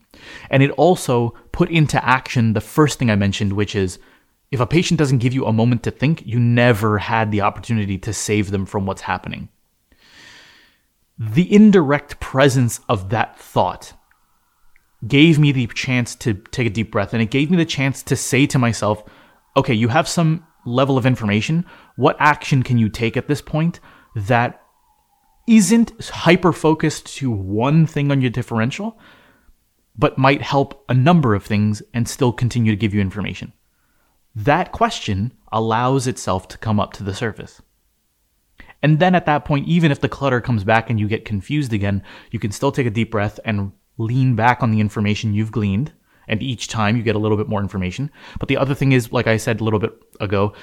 And 0.50 0.62
it 0.62 0.72
also 0.72 1.32
put 1.52 1.70
into 1.70 2.04
action 2.06 2.54
the 2.54 2.62
first 2.62 3.00
thing 3.00 3.10
I 3.10 3.16
mentioned, 3.16 3.54
which 3.54 3.76
is 3.76 4.00
if 4.52 4.60
a 4.60 4.68
patient 4.68 4.98
doesn't 4.98 5.20
give 5.20 5.34
you 5.34 5.46
a 5.46 5.54
moment 5.54 5.84
to 5.84 5.92
think, 5.92 6.26
you 6.26 6.40
never 6.40 6.98
had 6.98 7.32
the 7.32 7.42
opportunity 7.42 7.98
to 8.00 8.14
save 8.14 8.52
them 8.52 8.66
from 8.66 8.86
what's 8.86 9.02
happening. 9.02 9.50
The 11.18 11.54
indirect 11.54 12.20
presence 12.20 12.80
of 12.88 13.10
that 13.10 13.38
thought 13.38 13.94
gave 15.08 15.40
me 15.40 15.52
the 15.52 15.68
chance 15.68 16.16
to 16.16 16.34
take 16.34 16.68
a 16.68 16.70
deep 16.70 16.92
breath 16.92 17.14
and 17.14 17.22
it 17.22 17.32
gave 17.32 17.50
me 17.50 17.58
the 17.58 17.66
chance 17.66 18.04
to 18.04 18.16
say 18.16 18.46
to 18.48 18.60
myself, 18.60 19.04
okay, 19.56 19.74
you 19.74 19.88
have 19.90 20.08
some 20.08 20.46
level 20.66 20.98
of 20.98 21.06
information. 21.06 21.66
What 21.96 22.18
action 22.20 22.64
can 22.64 22.78
you 22.78 22.90
take 22.90 23.18
at 23.18 23.28
this 23.28 23.42
point 23.42 23.80
that 24.16 24.62
isn't 25.50 26.00
hyper 26.06 26.54
focused 26.54 27.08
to 27.18 27.32
one 27.32 27.88
thing 27.88 28.12
on 28.12 28.22
your 28.22 28.30
differential, 28.30 29.00
but 29.98 30.18
might 30.18 30.42
help 30.42 30.86
a 30.88 30.94
number 30.94 31.34
of 31.34 31.44
things 31.44 31.82
and 31.94 32.08
still 32.08 32.32
continue 32.32 32.72
to 32.72 32.78
give 32.78 32.94
you 32.94 33.02
information. 33.02 33.52
That 34.36 34.72
question 34.72 35.34
allows 35.52 36.06
itself 36.06 36.48
to 36.50 36.58
come 36.60 36.80
up 36.80 36.94
to 36.94 37.04
the 37.04 37.16
surface. 37.16 37.62
And 38.82 39.00
then 39.00 39.16
at 39.16 39.26
that 39.26 39.44
point, 39.44 39.68
even 39.68 39.92
if 39.92 40.00
the 40.00 40.08
clutter 40.08 40.40
comes 40.40 40.64
back 40.64 40.90
and 40.90 41.00
you 41.00 41.08
get 41.08 41.26
confused 41.26 41.74
again, 41.74 42.04
you 42.32 42.40
can 42.40 42.52
still 42.52 42.72
take 42.72 42.86
a 42.86 42.92
deep 42.92 43.12
breath 43.12 43.40
and 43.44 43.72
lean 43.98 44.36
back 44.36 44.62
on 44.62 44.72
the 44.72 44.80
information 44.80 45.34
you've 45.34 45.52
gleaned. 45.52 45.92
And 46.28 46.44
each 46.44 46.68
time 46.68 46.96
you 46.96 47.02
get 47.02 47.16
a 47.16 47.20
little 47.20 47.38
bit 47.38 47.50
more 47.50 47.60
information. 47.60 48.12
But 48.38 48.50
the 48.50 48.58
other 48.58 48.76
thing 48.76 48.92
is, 48.92 49.12
like 49.12 49.26
I 49.26 49.38
said 49.38 49.60
a 49.60 49.64
little 49.64 49.80
bit 49.80 49.94
ago, 50.20 50.54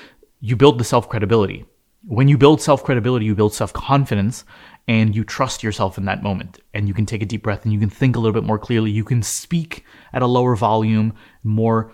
you 0.40 0.54
build 0.54 0.78
the 0.78 0.84
self 0.84 1.08
credibility. 1.08 1.66
When 2.06 2.28
you 2.28 2.38
build 2.38 2.62
self 2.62 2.84
credibility, 2.84 3.26
you 3.26 3.34
build 3.34 3.52
self 3.52 3.72
confidence, 3.72 4.44
and 4.88 5.16
you 5.16 5.24
trust 5.24 5.62
yourself 5.62 5.98
in 5.98 6.04
that 6.04 6.22
moment 6.22 6.60
and 6.72 6.86
you 6.86 6.94
can 6.94 7.06
take 7.06 7.22
a 7.22 7.26
deep 7.26 7.42
breath 7.42 7.64
and 7.64 7.72
you 7.72 7.80
can 7.80 7.90
think 7.90 8.14
a 8.14 8.20
little 8.20 8.32
bit 8.32 8.46
more 8.46 8.58
clearly. 8.58 8.90
You 8.90 9.04
can 9.04 9.22
speak 9.22 9.84
at 10.12 10.22
a 10.22 10.26
lower 10.26 10.54
volume, 10.54 11.14
more 11.42 11.92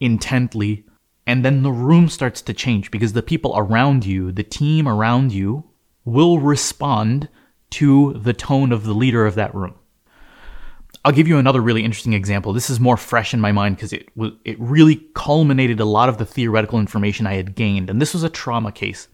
intently. 0.00 0.84
And 1.26 1.44
then 1.44 1.62
the 1.62 1.70
room 1.70 2.08
starts 2.08 2.42
to 2.42 2.52
change 2.52 2.90
because 2.90 3.12
the 3.12 3.22
people 3.22 3.54
around 3.56 4.04
you, 4.04 4.32
the 4.32 4.42
team 4.42 4.88
around 4.88 5.32
you, 5.32 5.64
will 6.04 6.40
respond 6.40 7.28
to 7.70 8.14
the 8.14 8.32
tone 8.32 8.72
of 8.72 8.84
the 8.84 8.92
leader 8.92 9.24
of 9.24 9.36
that 9.36 9.54
room. 9.54 9.74
I'll 11.04 11.12
give 11.12 11.28
you 11.28 11.38
another 11.38 11.60
really 11.60 11.84
interesting 11.84 12.12
example. 12.12 12.52
This 12.52 12.70
is 12.70 12.78
more 12.78 12.96
fresh 12.96 13.34
in 13.34 13.40
my 13.40 13.50
mind 13.50 13.76
because 13.76 13.92
it 13.92 14.08
it 14.44 14.60
really 14.60 15.04
culminated 15.14 15.80
a 15.80 15.84
lot 15.84 16.08
of 16.08 16.18
the 16.18 16.26
theoretical 16.26 16.78
information 16.78 17.26
I 17.26 17.34
had 17.34 17.56
gained, 17.56 17.90
and 17.90 18.00
this 18.00 18.14
was 18.14 18.22
a 18.22 18.28
trauma 18.28 18.70
case 18.70 19.08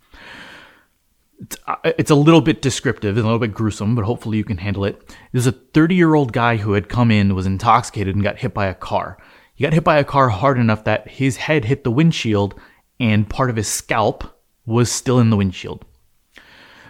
it's, 1.40 1.56
uh, 1.66 1.76
it's 1.84 2.10
a 2.10 2.16
little 2.16 2.40
bit 2.40 2.62
descriptive 2.62 3.16
and 3.16 3.24
a 3.24 3.28
little 3.28 3.38
bit 3.38 3.54
gruesome, 3.54 3.94
but 3.94 4.04
hopefully 4.04 4.38
you 4.38 4.44
can 4.44 4.58
handle 4.58 4.84
it. 4.84 5.16
There's 5.32 5.46
a 5.46 5.52
30 5.52 5.94
year 5.94 6.14
old 6.14 6.32
guy 6.32 6.56
who 6.56 6.72
had 6.72 6.88
come 6.88 7.10
in, 7.10 7.34
was 7.34 7.46
intoxicated, 7.46 8.14
and 8.14 8.24
got 8.24 8.38
hit 8.38 8.54
by 8.54 8.66
a 8.66 8.74
car. 8.74 9.18
He 9.54 9.64
got 9.64 9.72
hit 9.72 9.84
by 9.84 9.98
a 9.98 10.04
car 10.04 10.28
hard 10.28 10.58
enough 10.58 10.84
that 10.84 11.08
his 11.08 11.36
head 11.36 11.64
hit 11.64 11.84
the 11.84 11.90
windshield 11.90 12.54
and 13.00 13.28
part 13.28 13.50
of 13.50 13.56
his 13.56 13.68
scalp 13.68 14.40
was 14.66 14.90
still 14.90 15.18
in 15.18 15.30
the 15.30 15.36
windshield. 15.36 15.84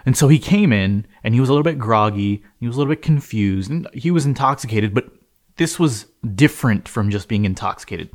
And 0.05 0.17
so 0.17 0.27
he 0.27 0.39
came 0.39 0.73
in 0.73 1.05
and 1.23 1.33
he 1.33 1.39
was 1.39 1.49
a 1.49 1.51
little 1.51 1.63
bit 1.63 1.77
groggy, 1.77 2.43
he 2.59 2.67
was 2.67 2.75
a 2.75 2.79
little 2.79 2.91
bit 2.91 3.01
confused, 3.01 3.69
and 3.69 3.87
he 3.93 4.11
was 4.11 4.25
intoxicated, 4.25 4.93
but 4.93 5.09
this 5.57 5.77
was 5.77 6.05
different 6.35 6.87
from 6.87 7.11
just 7.11 7.27
being 7.27 7.45
intoxicated. 7.45 8.09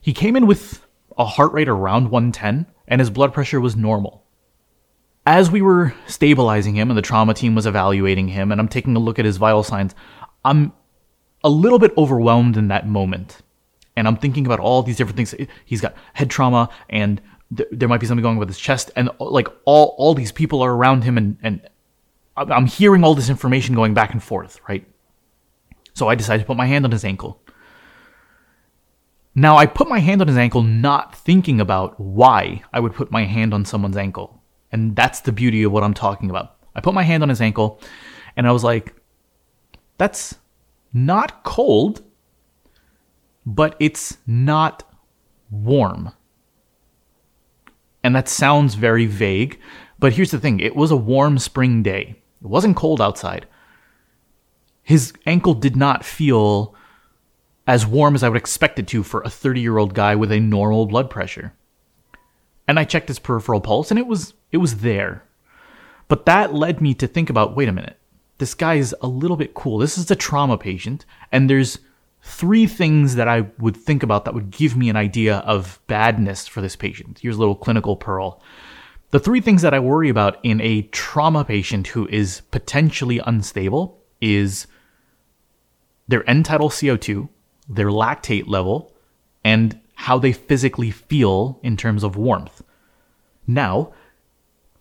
He 0.00 0.12
came 0.12 0.36
in 0.36 0.46
with 0.46 0.86
a 1.18 1.24
heart 1.24 1.52
rate 1.52 1.68
around 1.68 2.10
110 2.10 2.66
and 2.88 3.00
his 3.00 3.10
blood 3.10 3.34
pressure 3.34 3.60
was 3.60 3.76
normal. 3.76 4.21
As 5.24 5.50
we 5.50 5.62
were 5.62 5.94
stabilizing 6.06 6.74
him 6.74 6.90
and 6.90 6.98
the 6.98 7.02
trauma 7.02 7.34
team 7.34 7.54
was 7.54 7.66
evaluating 7.66 8.28
him 8.28 8.50
and 8.50 8.60
I'm 8.60 8.68
taking 8.68 8.96
a 8.96 8.98
look 8.98 9.18
at 9.18 9.24
his 9.24 9.36
vital 9.36 9.62
signs, 9.62 9.94
I'm 10.44 10.72
a 11.44 11.48
little 11.48 11.78
bit 11.78 11.92
overwhelmed 11.96 12.56
in 12.56 12.68
that 12.68 12.88
moment. 12.88 13.42
And 13.96 14.08
I'm 14.08 14.16
thinking 14.16 14.46
about 14.46 14.58
all 14.58 14.82
these 14.82 14.96
different 14.96 15.16
things. 15.16 15.34
He's 15.64 15.80
got 15.80 15.94
head 16.14 16.30
trauma 16.30 16.70
and 16.88 17.20
th- 17.56 17.68
there 17.70 17.88
might 17.88 18.00
be 18.00 18.06
something 18.06 18.22
going 18.22 18.36
on 18.36 18.40
with 18.40 18.48
his 18.48 18.58
chest 18.58 18.90
and 18.96 19.10
like 19.20 19.48
all 19.64 19.94
all 19.98 20.14
these 20.14 20.32
people 20.32 20.62
are 20.62 20.72
around 20.72 21.04
him 21.04 21.18
and 21.18 21.36
and 21.42 21.68
I'm 22.36 22.66
hearing 22.66 23.04
all 23.04 23.14
this 23.14 23.28
information 23.28 23.74
going 23.74 23.94
back 23.94 24.12
and 24.12 24.22
forth, 24.22 24.60
right? 24.68 24.86
So 25.94 26.08
I 26.08 26.14
decided 26.14 26.40
to 26.40 26.46
put 26.46 26.56
my 26.56 26.66
hand 26.66 26.84
on 26.84 26.90
his 26.90 27.04
ankle. 27.04 27.40
Now, 29.34 29.56
I 29.56 29.66
put 29.66 29.88
my 29.88 29.98
hand 29.98 30.20
on 30.20 30.28
his 30.28 30.36
ankle 30.36 30.62
not 30.62 31.14
thinking 31.14 31.60
about 31.60 31.98
why 31.98 32.62
I 32.72 32.80
would 32.80 32.94
put 32.94 33.10
my 33.10 33.24
hand 33.24 33.54
on 33.54 33.64
someone's 33.64 33.96
ankle. 33.96 34.41
And 34.72 34.96
that's 34.96 35.20
the 35.20 35.32
beauty 35.32 35.62
of 35.62 35.72
what 35.72 35.84
I'm 35.84 35.94
talking 35.94 36.30
about. 36.30 36.56
I 36.74 36.80
put 36.80 36.94
my 36.94 37.02
hand 37.02 37.22
on 37.22 37.28
his 37.28 37.40
ankle 37.40 37.80
and 38.36 38.46
I 38.46 38.52
was 38.52 38.64
like, 38.64 38.94
that's 39.98 40.36
not 40.92 41.44
cold, 41.44 42.02
but 43.44 43.76
it's 43.78 44.18
not 44.26 44.82
warm. 45.50 46.12
And 48.02 48.16
that 48.16 48.28
sounds 48.28 48.74
very 48.74 49.06
vague, 49.06 49.60
but 49.98 50.14
here's 50.14 50.30
the 50.30 50.40
thing 50.40 50.58
it 50.58 50.74
was 50.74 50.90
a 50.90 50.96
warm 50.96 51.38
spring 51.38 51.82
day. 51.82 52.16
It 52.40 52.46
wasn't 52.48 52.76
cold 52.76 53.00
outside. 53.00 53.46
His 54.82 55.12
ankle 55.26 55.54
did 55.54 55.76
not 55.76 56.04
feel 56.04 56.74
as 57.66 57.86
warm 57.86 58.14
as 58.16 58.24
I 58.24 58.28
would 58.28 58.38
expect 58.38 58.78
it 58.80 58.88
to 58.88 59.04
for 59.04 59.22
a 59.22 59.30
30 59.30 59.60
year 59.60 59.78
old 59.78 59.94
guy 59.94 60.16
with 60.16 60.32
a 60.32 60.40
normal 60.40 60.86
blood 60.86 61.08
pressure. 61.08 61.52
And 62.66 62.78
I 62.78 62.84
checked 62.84 63.08
his 63.08 63.18
peripheral 63.18 63.60
pulse 63.60 63.90
and 63.90 63.98
it 63.98 64.06
was 64.06 64.34
it 64.52 64.58
was 64.58 64.78
there. 64.78 65.24
But 66.08 66.26
that 66.26 66.54
led 66.54 66.80
me 66.80 66.94
to 66.94 67.06
think 67.06 67.30
about 67.30 67.56
wait 67.56 67.68
a 67.68 67.72
minute. 67.72 67.98
This 68.38 68.54
guy 68.54 68.74
is 68.74 68.94
a 69.00 69.06
little 69.06 69.36
bit 69.36 69.54
cool. 69.54 69.78
This 69.78 69.98
is 69.98 70.10
a 70.10 70.16
trauma 70.16 70.58
patient 70.58 71.04
and 71.32 71.48
there's 71.48 71.78
three 72.22 72.66
things 72.66 73.16
that 73.16 73.28
I 73.28 73.46
would 73.58 73.76
think 73.76 74.02
about 74.02 74.24
that 74.24 74.34
would 74.34 74.50
give 74.50 74.76
me 74.76 74.88
an 74.88 74.96
idea 74.96 75.38
of 75.38 75.80
badness 75.86 76.46
for 76.46 76.60
this 76.60 76.76
patient. 76.76 77.18
Here's 77.20 77.36
a 77.36 77.40
little 77.40 77.56
clinical 77.56 77.96
pearl. 77.96 78.40
The 79.10 79.18
three 79.18 79.40
things 79.40 79.62
that 79.62 79.74
I 79.74 79.80
worry 79.80 80.08
about 80.08 80.38
in 80.42 80.60
a 80.60 80.82
trauma 80.82 81.44
patient 81.44 81.88
who 81.88 82.06
is 82.08 82.42
potentially 82.50 83.18
unstable 83.18 84.00
is 84.20 84.66
their 86.08 86.28
end 86.28 86.46
tidal 86.46 86.70
CO2, 86.70 87.28
their 87.68 87.88
lactate 87.88 88.46
level, 88.46 88.94
and 89.44 89.78
how 89.94 90.18
they 90.18 90.32
physically 90.32 90.90
feel 90.90 91.60
in 91.62 91.76
terms 91.76 92.02
of 92.02 92.16
warmth. 92.16 92.62
Now, 93.46 93.92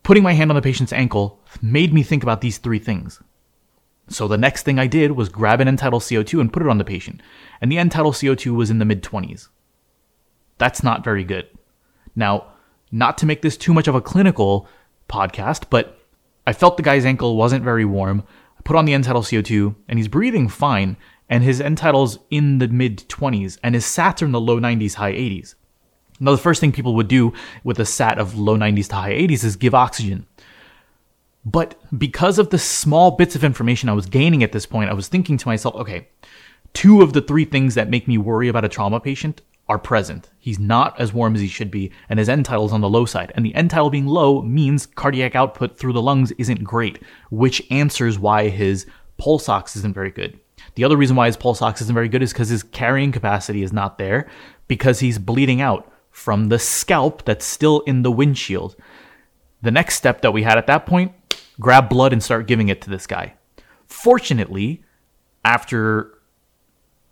putting 0.04 0.24
my 0.24 0.34
hand 0.34 0.52
on 0.52 0.56
the 0.56 0.62
patient's 0.62 0.94
ankle 0.94 1.40
made 1.62 1.94
me 1.94 2.04
think 2.04 2.24
about 2.24 2.42
these 2.42 2.58
three 2.58 2.80
things. 2.80 3.22
So 4.10 4.28
the 4.28 4.38
next 4.38 4.64
thing 4.64 4.80
I 4.80 4.88
did 4.88 5.12
was 5.12 5.30
grab 5.30 5.62
an 5.62 5.68
end 5.68 5.80
tidal 5.80 6.00
CO2 6.00 6.42
and 6.42 6.52
put 6.52 6.64
it 6.64 6.70
on 6.70 6.78
the 6.78 6.84
patient. 6.84 7.22
And 7.62 7.72
the 7.72 7.78
end 7.78 7.92
tidal 7.92 8.12
CO2 8.12 8.56
was 8.56 8.70
in 8.70 8.80
the 8.80 8.86
mid 8.86 9.04
20s. 9.04 9.48
That's 10.58 10.84
not 10.84 11.04
very 11.04 11.24
good. 11.24 11.48
Now, 12.16 12.48
not 12.92 13.18
to 13.20 13.26
make 13.26 13.42
this 13.42 13.58
too 13.58 13.74
much 13.74 13.88
of 13.88 13.96
a 13.96 14.02
clinical 14.02 14.68
podcast, 15.08 15.66
but 15.70 16.00
I 16.46 16.54
felt 16.54 16.78
the 16.78 16.84
guy's 16.84 17.06
ankle 17.06 17.38
wasn't 17.38 17.64
very 17.64 17.86
warm. 17.86 18.24
I 18.58 18.62
put 18.64 18.76
on 18.76 18.86
the 18.86 18.94
end 18.94 19.06
tidal 19.06 19.22
CO2 19.22 19.76
and 19.88 19.98
he's 19.98 20.08
breathing 20.08 20.50
fine 20.50 20.98
and 21.32 21.46
his 21.46 21.62
end 21.62 21.78
tidal's 21.78 22.20
in 22.30 22.58
the 22.58 22.68
mid 22.68 23.08
20s, 23.08 23.58
and 23.64 23.74
his 23.74 23.86
sats 23.86 24.22
are 24.22 24.26
in 24.26 24.34
the 24.34 24.42
low 24.42 24.60
90s, 24.60 24.96
high 24.96 25.14
80s. 25.14 25.56
Now, 26.22 26.32
the 26.32 26.38
first 26.38 26.62
thing 26.62 26.72
people 26.72 26.96
would 26.96 27.08
do 27.08 27.34
with 27.64 27.80
a 27.80 27.86
sat 27.86 28.20
of 28.20 28.38
low 28.38 28.56
90s 28.56 28.88
to 28.90 28.96
high 28.96 29.12
80s 29.12 29.44
is 29.44 29.56
give 29.56 29.74
oxygen. 29.74 30.28
But 31.44 31.76
because 31.98 32.38
of 32.38 32.52
the 32.52 32.60
small 32.60 33.12
bits 33.12 33.36
of 33.36 33.44
information 33.44 33.90
I 33.90 33.94
was 33.94 34.06
gaining 34.06 34.44
at 34.44 34.52
this 34.52 34.68
point, 34.68 34.92
I 34.92 34.94
was 34.94 35.08
thinking 35.08 35.38
to 35.38 35.48
myself, 35.48 35.74
okay, 35.76 36.10
two 36.74 37.02
of 37.02 37.14
the 37.14 37.22
three 37.22 37.46
things 37.46 37.74
that 37.74 37.90
make 37.90 38.08
me 38.08 38.20
worry 38.20 38.48
about 38.48 38.64
a 38.64 38.70
trauma 38.70 39.00
patient 39.00 39.42
are 39.68 39.80
present. 39.80 40.30
He's 40.38 40.60
not 40.60 41.00
as 41.00 41.12
warm 41.12 41.34
as 41.34 41.42
he 41.42 41.48
should 41.48 41.72
be, 41.72 41.92
and 42.08 42.20
his 42.20 42.30
end 42.30 42.46
tidal 42.46 42.68
is 42.68 42.74
on 42.74 42.82
the 42.82 42.90
low 42.90 43.06
side. 43.06 43.32
And 43.34 43.44
the 43.44 43.56
end 43.56 43.72
tidal 43.72 43.90
being 43.90 44.06
low 44.06 44.44
means 44.44 44.86
cardiac 44.86 45.36
output 45.36 45.76
through 45.76 45.94
the 45.94 46.02
lungs 46.04 46.32
isn't 46.34 46.64
great, 46.64 47.02
which 47.32 47.64
answers 47.72 48.20
why 48.20 48.50
his 48.50 48.86
pulse 49.18 49.50
ox 49.50 49.76
isn't 49.76 49.96
very 49.96 50.12
good. 50.12 50.40
The 50.76 50.84
other 50.84 50.98
reason 50.98 51.16
why 51.16 51.26
his 51.26 51.38
pulse 51.38 51.64
ox 51.64 51.82
isn't 51.82 51.94
very 51.94 52.10
good 52.10 52.22
is 52.22 52.32
because 52.32 52.50
his 52.50 52.62
carrying 52.62 53.12
capacity 53.12 53.64
is 53.64 53.74
not 53.74 53.98
there 53.98 54.30
because 54.68 55.00
he's 55.00 55.18
bleeding 55.18 55.62
out 55.62 55.92
from 56.12 56.50
the 56.50 56.60
scalp 56.60 57.26
that's 57.26 57.46
still 57.46 57.80
in 57.82 58.04
the 58.04 58.12
windshield. 58.12 58.76
The 59.62 59.72
next 59.72 59.96
step 59.96 60.22
that 60.22 60.32
we 60.32 60.44
had 60.44 60.58
at 60.58 60.68
that 60.68 60.86
point, 60.86 61.14
grab 61.60 61.90
blood 61.90 62.14
and 62.14 62.22
start 62.22 62.48
giving 62.48 62.70
it 62.70 62.82
to 62.82 62.90
this 62.90 63.08
guy. 63.08 63.34
Fortunately, 63.88 64.84
after 65.44 66.20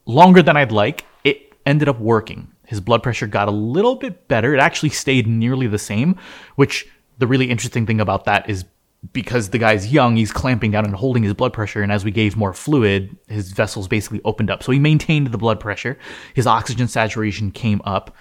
longer 0.06 0.42
than 0.42 0.58
I'd 0.58 0.72
like, 0.72 1.06
it 1.24 1.54
ended 1.66 1.88
up 1.88 2.00
working. 2.00 2.52
His 2.66 2.82
blood 2.82 3.02
pressure 3.02 3.28
got 3.28 3.48
a 3.48 3.52
little 3.52 3.96
bit 3.96 4.28
better. 4.28 4.54
It 4.54 4.60
actually 4.60 4.90
stayed 4.90 5.28
nearly 5.28 5.68
the 5.68 5.80
same, 5.80 6.16
which 6.56 6.88
the 7.18 7.28
really 7.28 7.50
interesting 7.50 7.86
thing 7.86 8.00
about 8.00 8.26
that 8.26 8.50
is 8.50 8.66
because 9.14 9.50
the 9.50 9.58
guy's 9.58 9.92
young, 9.92 10.18
he's 10.18 10.32
clamping 10.32 10.72
down 10.72 10.86
and 10.86 10.94
holding 10.94 11.24
his 11.24 11.34
blood 11.34 11.54
pressure. 11.54 11.82
And 11.82 11.92
as 11.92 12.04
we 12.04 12.12
gave 12.12 12.36
more 12.36 12.54
fluid, 12.54 13.16
his 13.28 13.52
vessels 13.52 13.88
basically 13.88 14.22
opened 14.26 14.52
up. 14.52 14.62
So 14.62 14.72
he 14.72 14.80
maintained 14.80 15.28
the 15.28 15.38
blood 15.38 15.60
pressure. 15.60 15.98
His 16.34 16.46
oxygen 16.46 16.88
saturation 16.88 17.52
came 17.52 17.82
up 17.86 18.16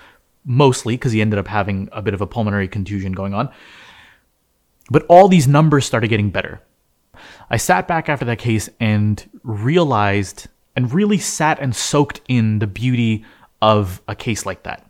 mostly 0.45 0.95
because 0.95 1.12
he 1.12 1.21
ended 1.21 1.38
up 1.38 1.49
having 1.49 1.88
a 1.92 2.02
bit 2.02 2.14
of 2.14 2.21
a 2.21 2.26
pulmonary 2.26 2.68
contusion 2.68 3.12
going 3.12 3.35
on. 3.35 3.50
But 4.90 5.04
all 5.09 5.28
these 5.28 5.47
numbers 5.47 5.85
started 5.85 6.09
getting 6.09 6.30
better. 6.30 6.61
I 7.50 7.57
sat 7.57 7.88
back 7.88 8.09
after 8.09 8.25
that 8.26 8.38
case 8.38 8.68
and 8.80 9.28
realized 9.42 10.49
and 10.76 10.92
really 10.92 11.18
sat 11.18 11.59
and 11.59 11.75
soaked 11.75 12.21
in 12.28 12.61
the 12.61 12.66
beauty 12.66 13.25
of 13.61 14.00
a 14.07 14.14
case 14.14 14.47
like 14.47 14.62
that. 14.62 14.88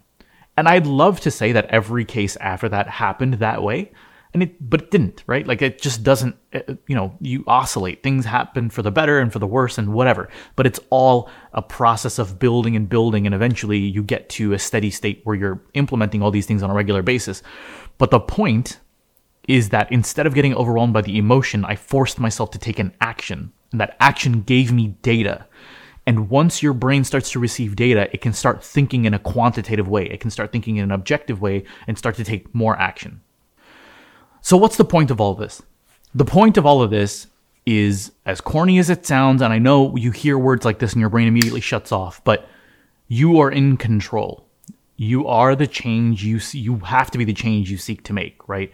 And 0.57 0.69
I'd 0.69 0.87
love 0.87 1.21
to 1.21 1.31
say 1.31 1.53
that 1.53 1.67
every 1.67 2.05
case 2.05 2.37
after 2.37 2.69
that 2.69 2.89
happened 2.89 3.35
that 3.35 3.63
way, 3.63 3.93
and 4.35 4.43
it 4.43 4.71
but 4.71 4.83
it 4.83 4.91
didn't 4.91 5.25
right? 5.27 5.47
Like 5.47 5.63
it 5.63 5.81
just 5.81 6.03
doesn't 6.03 6.37
uh, 6.55 6.75
you 6.87 6.95
know 6.95 7.17
you 7.21 7.45
oscillate. 7.47 8.03
Things 8.03 8.25
happen 8.25 8.71
for 8.71 8.83
the 8.83 8.91
better 8.91 9.19
and 9.19 9.33
for 9.33 9.39
the 9.39 9.47
worse 9.47 9.79
and 9.79 9.93
whatever. 9.93 10.29
But 10.57 10.67
it's 10.67 10.81
all 10.91 11.31
a 11.53 11.63
process 11.63 12.19
of 12.19 12.39
building 12.39 12.77
and 12.77 12.89
building 12.89 13.27
and 13.27 13.35
eventually 13.35 13.79
you 13.79 14.03
get 14.03 14.29
to 14.31 14.53
a 14.53 14.59
steady 14.59 14.91
state 14.91 15.21
where 15.25 15.37
you're 15.37 15.63
implementing 15.75 16.23
all 16.23 16.31
these 16.31 16.47
things 16.47 16.63
on 16.63 16.71
a 16.71 16.75
regular 16.75 17.03
basis. 17.03 17.43
But 17.99 18.11
the 18.11 18.21
point 18.21 18.81
is 19.47 19.71
that 19.71 19.91
instead 19.91 20.27
of 20.27 20.35
getting 20.35 20.55
overwhelmed 20.55 20.93
by 20.93 21.01
the 21.01 21.17
emotion 21.17 21.65
i 21.65 21.75
forced 21.75 22.21
myself 22.21 22.51
to 22.51 22.59
take 22.59 22.79
an 22.79 22.93
action. 23.01 23.53
And 23.73 23.81
that 23.81 23.97
action 24.01 24.43
gave 24.43 24.73
me 24.73 24.89
data. 25.03 25.47
And 26.07 26.31
once 26.31 26.63
your 26.63 26.73
brain 26.73 27.05
starts 27.05 27.31
to 27.33 27.39
receive 27.39 27.77
data, 27.77 28.09
it 28.15 28.23
can 28.23 28.33
start 28.33 28.65
thinking 28.65 29.05
in 29.05 29.13
a 29.13 29.19
quantitative 29.19 29.89
way. 29.89 30.07
It 30.07 30.21
can 30.21 30.31
start 30.31 30.53
thinking 30.53 30.77
in 30.77 30.85
an 30.85 30.91
objective 30.91 31.43
way 31.43 31.65
and 31.87 31.99
start 31.99 32.17
to 32.17 32.25
take 32.25 32.55
more 32.55 32.79
action. 32.79 33.21
So, 34.41 34.57
what's 34.57 34.77
the 34.77 34.85
point 34.85 35.11
of 35.11 35.21
all 35.21 35.35
this? 35.35 35.63
The 36.15 36.25
point 36.25 36.57
of 36.57 36.65
all 36.65 36.83
of 36.83 36.91
this 36.91 37.27
is, 37.67 38.13
as 38.25 38.41
corny 38.41 38.79
as 38.79 38.89
it 38.89 39.05
sounds, 39.05 39.43
and 39.43 39.53
I 39.53 39.59
know 39.59 39.95
you 39.97 40.11
hear 40.11 40.39
words 40.39 40.65
like 40.65 40.79
this 40.79 40.93
and 40.93 41.01
your 41.01 41.11
brain 41.11 41.29
immediately 41.29 41.61
shuts 41.61 41.93
off, 41.93 42.23
but 42.25 42.49
you 43.09 43.41
are 43.41 43.51
in 43.51 43.77
control. 43.77 44.47
You 44.97 45.27
are 45.27 45.55
the 45.55 45.67
change 45.67 46.25
you 46.25 46.41
see, 46.41 46.59
you 46.59 46.77
have 46.79 47.11
to 47.11 47.19
be 47.19 47.25
the 47.25 47.35
change 47.35 47.71
you 47.71 47.77
seek 47.77 48.05
to 48.05 48.13
make, 48.13 48.49
right? 48.49 48.73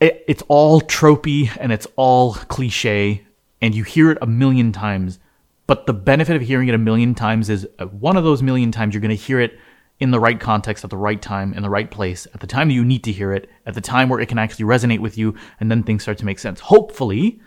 It, 0.00 0.24
it's 0.28 0.42
all 0.48 0.80
tropey 0.80 1.50
and 1.58 1.72
it's 1.72 1.86
all 1.96 2.34
cliche, 2.34 3.26
and 3.60 3.74
you 3.74 3.82
hear 3.82 4.10
it 4.10 4.18
a 4.20 4.26
million 4.26 4.72
times. 4.72 5.18
But 5.66 5.86
the 5.86 5.92
benefit 5.92 6.36
of 6.36 6.42
hearing 6.42 6.68
it 6.68 6.74
a 6.74 6.78
million 6.78 7.14
times 7.14 7.50
is 7.50 7.66
uh, 7.78 7.86
one 7.86 8.16
of 8.16 8.24
those 8.24 8.42
million 8.42 8.72
times 8.72 8.94
you're 8.94 9.00
going 9.00 9.10
to 9.10 9.16
hear 9.16 9.40
it 9.40 9.58
in 10.00 10.10
the 10.10 10.20
right 10.20 10.38
context 10.38 10.84
at 10.84 10.90
the 10.90 10.96
right 10.96 11.20
time 11.20 11.52
in 11.52 11.62
the 11.62 11.70
right 11.70 11.90
place 11.90 12.26
at 12.32 12.40
the 12.40 12.46
time 12.46 12.70
you 12.70 12.84
need 12.84 13.02
to 13.04 13.12
hear 13.12 13.32
it 13.32 13.50
at 13.66 13.74
the 13.74 13.80
time 13.80 14.08
where 14.08 14.20
it 14.20 14.28
can 14.28 14.38
actually 14.38 14.64
resonate 14.64 15.00
with 15.00 15.18
you 15.18 15.34
and 15.60 15.70
then 15.70 15.82
things 15.82 16.02
start 16.02 16.18
to 16.18 16.24
make 16.24 16.38
sense. 16.38 16.60
Hopefully 16.60 17.40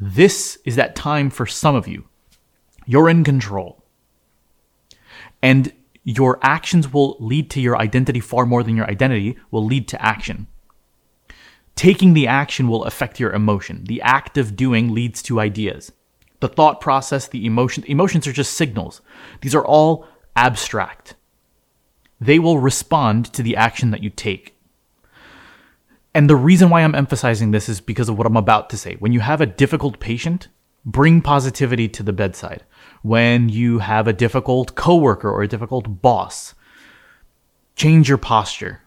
this 0.00 0.58
is 0.64 0.76
that 0.76 0.96
time 0.96 1.30
for 1.30 1.46
some 1.46 1.74
of 1.74 1.86
you. 1.86 2.04
You're 2.86 3.08
in 3.08 3.24
control. 3.24 3.84
And 5.40 5.72
your 6.02 6.38
actions 6.42 6.92
will 6.92 7.16
lead 7.20 7.50
to 7.50 7.60
your 7.60 7.78
identity 7.78 8.20
far 8.20 8.44
more 8.44 8.62
than 8.62 8.76
your 8.76 8.90
identity 8.90 9.38
will 9.50 9.64
lead 9.64 9.88
to 9.88 10.04
action. 10.04 10.48
Taking 11.76 12.14
the 12.14 12.26
action 12.26 12.68
will 12.68 12.84
affect 12.84 13.18
your 13.18 13.32
emotion. 13.32 13.84
The 13.84 14.02
act 14.02 14.36
of 14.36 14.56
doing 14.56 14.92
leads 14.92 15.22
to 15.22 15.40
ideas. 15.40 15.92
The 16.40 16.48
thought 16.48 16.80
process 16.80 17.28
the 17.28 17.46
emotion 17.46 17.84
emotions 17.86 18.26
are 18.26 18.32
just 18.32 18.54
signals. 18.54 19.00
These 19.40 19.54
are 19.54 19.64
all 19.64 20.06
abstract 20.36 21.14
they 22.20 22.38
will 22.38 22.58
respond 22.58 23.26
to 23.32 23.42
the 23.42 23.56
action 23.56 23.90
that 23.90 24.02
you 24.02 24.10
take. 24.10 24.56
And 26.14 26.30
the 26.30 26.36
reason 26.36 26.70
why 26.70 26.82
I'm 26.82 26.94
emphasizing 26.94 27.50
this 27.50 27.68
is 27.68 27.80
because 27.80 28.08
of 28.08 28.16
what 28.16 28.26
I'm 28.26 28.36
about 28.36 28.70
to 28.70 28.76
say. 28.76 28.94
When 28.94 29.12
you 29.12 29.20
have 29.20 29.40
a 29.40 29.46
difficult 29.46 29.98
patient, 29.98 30.48
bring 30.84 31.20
positivity 31.20 31.88
to 31.88 32.02
the 32.02 32.12
bedside. 32.12 32.62
When 33.02 33.48
you 33.48 33.80
have 33.80 34.06
a 34.06 34.12
difficult 34.12 34.76
coworker 34.76 35.28
or 35.28 35.42
a 35.42 35.48
difficult 35.48 36.00
boss, 36.02 36.54
change 37.74 38.08
your 38.08 38.18
posture. 38.18 38.82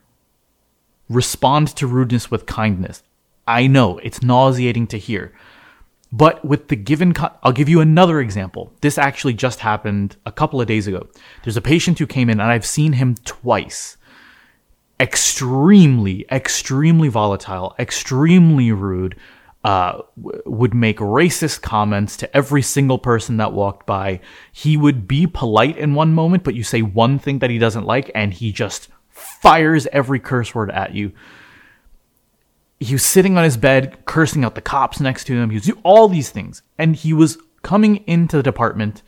Respond 1.09 1.67
to 1.75 1.87
rudeness 1.87 2.31
with 2.31 2.45
kindness. 2.45 3.03
I 3.45 3.67
know 3.67 3.97
it's 3.99 4.23
nauseating 4.23 4.87
to 4.87 4.97
hear. 4.97 5.33
But 6.11 6.45
with 6.45 6.69
the 6.69 6.75
given, 6.75 7.13
I'll 7.43 7.51
give 7.51 7.67
you 7.67 7.81
another 7.81 8.21
example. 8.21 8.71
This 8.81 8.97
actually 8.97 9.33
just 9.33 9.59
happened 9.59 10.15
a 10.25 10.31
couple 10.31 10.61
of 10.61 10.67
days 10.67 10.87
ago. 10.87 11.07
There's 11.43 11.57
a 11.57 11.61
patient 11.61 11.99
who 11.99 12.07
came 12.07 12.29
in, 12.29 12.39
and 12.39 12.49
I've 12.49 12.65
seen 12.65 12.93
him 12.93 13.15
twice 13.25 13.97
extremely, 14.99 16.25
extremely 16.31 17.07
volatile, 17.07 17.75
extremely 17.77 18.71
rude, 18.71 19.15
uh, 19.63 20.01
w- 20.19 20.41
would 20.45 20.73
make 20.73 20.97
racist 20.97 21.61
comments 21.61 22.17
to 22.17 22.35
every 22.35 22.61
single 22.61 22.97
person 22.97 23.37
that 23.37 23.53
walked 23.53 23.85
by. 23.85 24.19
He 24.51 24.77
would 24.77 25.07
be 25.07 25.27
polite 25.27 25.77
in 25.77 25.93
one 25.93 26.13
moment, 26.13 26.43
but 26.43 26.55
you 26.55 26.63
say 26.63 26.81
one 26.81 27.19
thing 27.19 27.39
that 27.39 27.49
he 27.49 27.57
doesn't 27.57 27.85
like, 27.85 28.09
and 28.15 28.33
he 28.33 28.51
just 28.51 28.87
fires 29.09 29.87
every 29.87 30.19
curse 30.19 30.55
word 30.55 30.71
at 30.71 30.95
you. 30.95 31.11
He 32.79 32.93
was 32.93 33.03
sitting 33.03 33.37
on 33.37 33.43
his 33.43 33.57
bed, 33.57 34.05
cursing 34.05 34.43
out 34.43 34.55
the 34.55 34.61
cops 34.61 34.99
next 34.99 35.25
to 35.25 35.33
him. 35.33 35.49
He 35.49 35.55
was 35.55 35.65
doing 35.65 35.79
all 35.83 36.07
these 36.07 36.29
things. 36.29 36.61
And 36.77 36.95
he 36.95 37.13
was 37.13 37.37
coming 37.63 37.97
into 38.07 38.37
the 38.37 38.43
department 38.43 39.01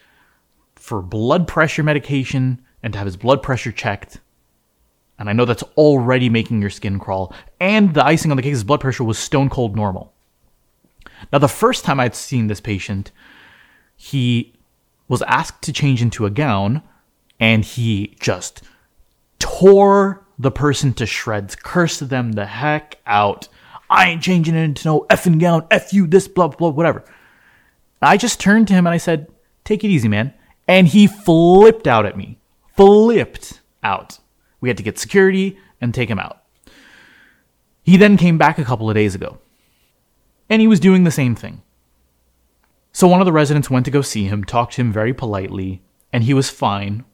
for 0.75 1.01
blood 1.01 1.47
pressure 1.47 1.83
medication 1.83 2.61
and 2.81 2.93
to 2.93 2.99
have 2.99 3.05
his 3.05 3.17
blood 3.17 3.43
pressure 3.43 3.71
checked 3.71 4.19
and 5.19 5.29
I 5.29 5.33
know 5.33 5.43
that's 5.43 5.63
already 5.75 6.29
making 6.29 6.61
your 6.61 6.69
skin 6.69 6.97
crawl. 6.97 7.35
And 7.59 7.93
the 7.93 8.05
icing 8.05 8.31
on 8.31 8.37
the 8.37 8.43
cake, 8.43 8.51
his 8.51 8.63
blood 8.63 8.79
pressure 8.79 9.03
was 9.03 9.19
stone 9.19 9.49
cold 9.49 9.75
normal. 9.75 10.13
Now, 11.31 11.39
the 11.39 11.49
first 11.49 11.83
time 11.83 11.99
I'd 11.99 12.15
seen 12.15 12.47
this 12.47 12.61
patient, 12.61 13.11
he 13.97 14.53
was 15.09 15.21
asked 15.23 15.61
to 15.63 15.73
change 15.73 16.01
into 16.01 16.25
a 16.25 16.29
gown, 16.29 16.81
and 17.37 17.65
he 17.65 18.15
just 18.21 18.63
tore 19.39 20.25
the 20.39 20.51
person 20.51 20.93
to 20.93 21.05
shreds, 21.05 21.53
cursed 21.53 22.07
them 22.07 22.31
the 22.31 22.45
heck 22.45 22.97
out. 23.05 23.49
I 23.89 24.09
ain't 24.09 24.21
changing 24.21 24.55
it 24.55 24.63
into 24.63 24.87
no 24.87 25.05
effing 25.09 25.39
gown, 25.39 25.65
F 25.71 25.93
you, 25.93 26.05
this, 26.07 26.27
blah, 26.27 26.47
blah, 26.47 26.69
whatever. 26.69 27.03
I 28.01 28.17
just 28.17 28.39
turned 28.39 28.67
to 28.67 28.73
him 28.73 28.85
and 28.85 28.93
I 28.93 28.97
said, 28.97 29.27
Take 29.63 29.83
it 29.83 29.89
easy, 29.89 30.07
man. 30.07 30.33
And 30.67 30.87
he 30.87 31.07
flipped 31.07 31.87
out 31.87 32.05
at 32.05 32.17
me. 32.17 32.39
Flipped 32.75 33.61
out. 33.83 34.19
We 34.61 34.69
had 34.69 34.77
to 34.77 34.83
get 34.83 34.99
security 34.99 35.57
and 35.81 35.93
take 35.93 36.09
him 36.09 36.19
out. 36.19 36.43
He 37.83 37.97
then 37.97 38.17
came 38.17 38.37
back 38.37 38.59
a 38.59 38.65
couple 38.65 38.89
of 38.89 38.95
days 38.95 39.15
ago, 39.15 39.39
and 40.49 40.61
he 40.61 40.67
was 40.67 40.79
doing 40.79 41.03
the 41.03 41.11
same 41.11 41.35
thing. 41.35 41.61
So 42.91 43.07
one 43.07 43.21
of 43.21 43.25
the 43.25 43.31
residents 43.31 43.69
went 43.69 43.85
to 43.85 43.91
go 43.91 44.01
see 44.01 44.25
him, 44.25 44.43
talked 44.43 44.73
to 44.73 44.81
him 44.81 44.91
very 44.91 45.13
politely, 45.13 45.81
and 46.11 46.23
he 46.23 46.33
was 46.33 46.49
fine. 46.49 47.05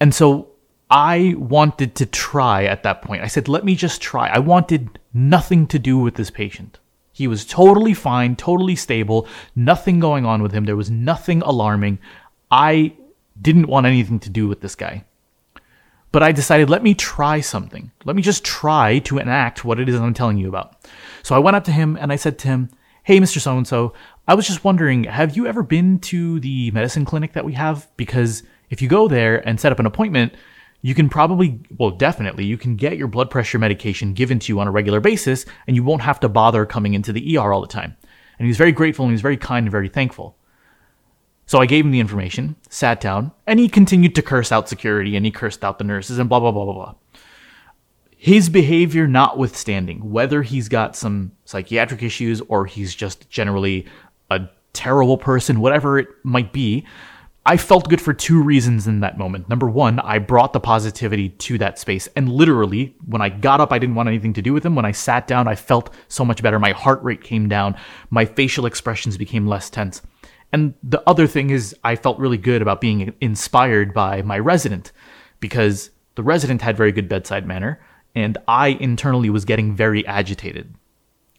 And 0.00 0.14
so 0.14 0.53
I 0.94 1.34
wanted 1.36 1.96
to 1.96 2.06
try 2.06 2.66
at 2.66 2.84
that 2.84 3.02
point. 3.02 3.24
I 3.24 3.26
said, 3.26 3.48
let 3.48 3.64
me 3.64 3.74
just 3.74 4.00
try. 4.00 4.28
I 4.28 4.38
wanted 4.38 5.00
nothing 5.12 5.66
to 5.66 5.78
do 5.80 5.98
with 5.98 6.14
this 6.14 6.30
patient. 6.30 6.78
He 7.12 7.26
was 7.26 7.44
totally 7.44 7.94
fine, 7.94 8.36
totally 8.36 8.76
stable, 8.76 9.26
nothing 9.56 9.98
going 9.98 10.24
on 10.24 10.40
with 10.40 10.52
him. 10.52 10.66
There 10.66 10.76
was 10.76 10.92
nothing 10.92 11.42
alarming. 11.42 11.98
I 12.48 12.94
didn't 13.42 13.66
want 13.66 13.86
anything 13.86 14.20
to 14.20 14.30
do 14.30 14.46
with 14.46 14.60
this 14.60 14.76
guy. 14.76 15.04
But 16.12 16.22
I 16.22 16.30
decided, 16.30 16.70
let 16.70 16.84
me 16.84 16.94
try 16.94 17.40
something. 17.40 17.90
Let 18.04 18.14
me 18.14 18.22
just 18.22 18.44
try 18.44 19.00
to 19.00 19.18
enact 19.18 19.64
what 19.64 19.80
it 19.80 19.88
is 19.88 19.96
I'm 19.96 20.14
telling 20.14 20.38
you 20.38 20.48
about. 20.48 20.76
So 21.24 21.34
I 21.34 21.40
went 21.40 21.56
up 21.56 21.64
to 21.64 21.72
him 21.72 21.98
and 22.00 22.12
I 22.12 22.16
said 22.16 22.38
to 22.40 22.48
him, 22.48 22.70
Hey, 23.02 23.18
Mr. 23.18 23.40
So 23.40 23.56
and 23.56 23.66
so, 23.66 23.94
I 24.28 24.34
was 24.34 24.46
just 24.46 24.62
wondering, 24.62 25.04
have 25.04 25.36
you 25.36 25.46
ever 25.48 25.64
been 25.64 25.98
to 26.00 26.38
the 26.38 26.70
medicine 26.70 27.04
clinic 27.04 27.32
that 27.32 27.44
we 27.44 27.52
have? 27.54 27.88
Because 27.96 28.44
if 28.70 28.80
you 28.80 28.88
go 28.88 29.08
there 29.08 29.46
and 29.46 29.60
set 29.60 29.72
up 29.72 29.80
an 29.80 29.86
appointment, 29.86 30.34
you 30.84 30.94
can 30.94 31.08
probably, 31.08 31.58
well, 31.78 31.90
definitely, 31.90 32.44
you 32.44 32.58
can 32.58 32.76
get 32.76 32.98
your 32.98 33.08
blood 33.08 33.30
pressure 33.30 33.58
medication 33.58 34.12
given 34.12 34.38
to 34.38 34.52
you 34.52 34.60
on 34.60 34.68
a 34.68 34.70
regular 34.70 35.00
basis 35.00 35.46
and 35.66 35.74
you 35.74 35.82
won't 35.82 36.02
have 36.02 36.20
to 36.20 36.28
bother 36.28 36.66
coming 36.66 36.92
into 36.92 37.10
the 37.10 37.38
ER 37.38 37.54
all 37.54 37.62
the 37.62 37.66
time. 37.66 37.96
And 38.38 38.44
he 38.44 38.48
was 38.48 38.58
very 38.58 38.70
grateful 38.70 39.06
and 39.06 39.10
he 39.10 39.14
was 39.14 39.22
very 39.22 39.38
kind 39.38 39.64
and 39.64 39.70
very 39.70 39.88
thankful. 39.88 40.36
So 41.46 41.58
I 41.58 41.64
gave 41.64 41.86
him 41.86 41.90
the 41.90 42.00
information, 42.00 42.56
sat 42.68 43.00
down, 43.00 43.32
and 43.46 43.58
he 43.58 43.66
continued 43.66 44.14
to 44.16 44.20
curse 44.20 44.52
out 44.52 44.68
security 44.68 45.16
and 45.16 45.24
he 45.24 45.32
cursed 45.32 45.64
out 45.64 45.78
the 45.78 45.84
nurses 45.84 46.18
and 46.18 46.28
blah, 46.28 46.38
blah, 46.38 46.52
blah, 46.52 46.66
blah, 46.66 46.74
blah. 46.74 46.94
His 48.14 48.50
behavior 48.50 49.06
notwithstanding, 49.06 50.10
whether 50.10 50.42
he's 50.42 50.68
got 50.68 50.96
some 50.96 51.32
psychiatric 51.46 52.02
issues 52.02 52.42
or 52.42 52.66
he's 52.66 52.94
just 52.94 53.30
generally 53.30 53.86
a 54.30 54.50
terrible 54.74 55.16
person, 55.16 55.60
whatever 55.60 55.98
it 55.98 56.08
might 56.24 56.52
be, 56.52 56.86
I 57.46 57.58
felt 57.58 57.90
good 57.90 58.00
for 58.00 58.14
two 58.14 58.42
reasons 58.42 58.86
in 58.86 59.00
that 59.00 59.18
moment. 59.18 59.50
Number 59.50 59.68
one, 59.68 60.00
I 60.00 60.18
brought 60.18 60.54
the 60.54 60.60
positivity 60.60 61.28
to 61.28 61.58
that 61.58 61.78
space. 61.78 62.08
And 62.16 62.32
literally, 62.32 62.96
when 63.04 63.20
I 63.20 63.28
got 63.28 63.60
up, 63.60 63.70
I 63.70 63.78
didn't 63.78 63.96
want 63.96 64.08
anything 64.08 64.32
to 64.34 64.42
do 64.42 64.54
with 64.54 64.64
him. 64.64 64.74
When 64.74 64.86
I 64.86 64.92
sat 64.92 65.26
down, 65.26 65.46
I 65.46 65.54
felt 65.54 65.92
so 66.08 66.24
much 66.24 66.42
better. 66.42 66.58
My 66.58 66.72
heart 66.72 67.02
rate 67.02 67.22
came 67.22 67.46
down. 67.46 67.76
My 68.08 68.24
facial 68.24 68.64
expressions 68.64 69.18
became 69.18 69.46
less 69.46 69.68
tense. 69.68 70.00
And 70.54 70.72
the 70.82 71.02
other 71.06 71.26
thing 71.26 71.50
is, 71.50 71.76
I 71.84 71.96
felt 71.96 72.18
really 72.18 72.38
good 72.38 72.62
about 72.62 72.80
being 72.80 73.12
inspired 73.20 73.92
by 73.92 74.22
my 74.22 74.38
resident 74.38 74.92
because 75.40 75.90
the 76.14 76.22
resident 76.22 76.62
had 76.62 76.78
very 76.78 76.92
good 76.92 77.08
bedside 77.08 77.46
manner, 77.46 77.84
and 78.14 78.38
I 78.48 78.68
internally 78.68 79.28
was 79.28 79.44
getting 79.44 79.74
very 79.74 80.06
agitated. 80.06 80.74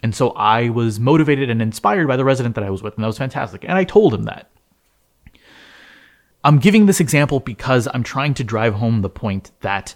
And 0.03 0.13
so 0.13 0.31
I 0.31 0.69
was 0.69 0.99
motivated 0.99 1.49
and 1.49 1.61
inspired 1.61 2.07
by 2.07 2.17
the 2.17 2.25
resident 2.25 2.53
that 2.55 2.63
I 2.63 2.69
was 2.69 2.83
with, 2.83 2.93
and 2.95 3.03
that 3.03 3.07
was 3.07 3.17
fantastic. 3.17 3.63
And 3.63 3.71
I 3.71 3.85
told 3.85 4.13
him 4.13 4.23
that. 4.23 4.51
I'm 6.45 6.59
giving 6.59 6.85
this 6.85 6.99
example 6.99 7.39
because 7.39 7.87
I'm 7.91 8.03
trying 8.03 8.35
to 8.35 8.43
drive 8.43 8.75
home 8.75 9.01
the 9.01 9.09
point 9.09 9.49
that 9.61 9.95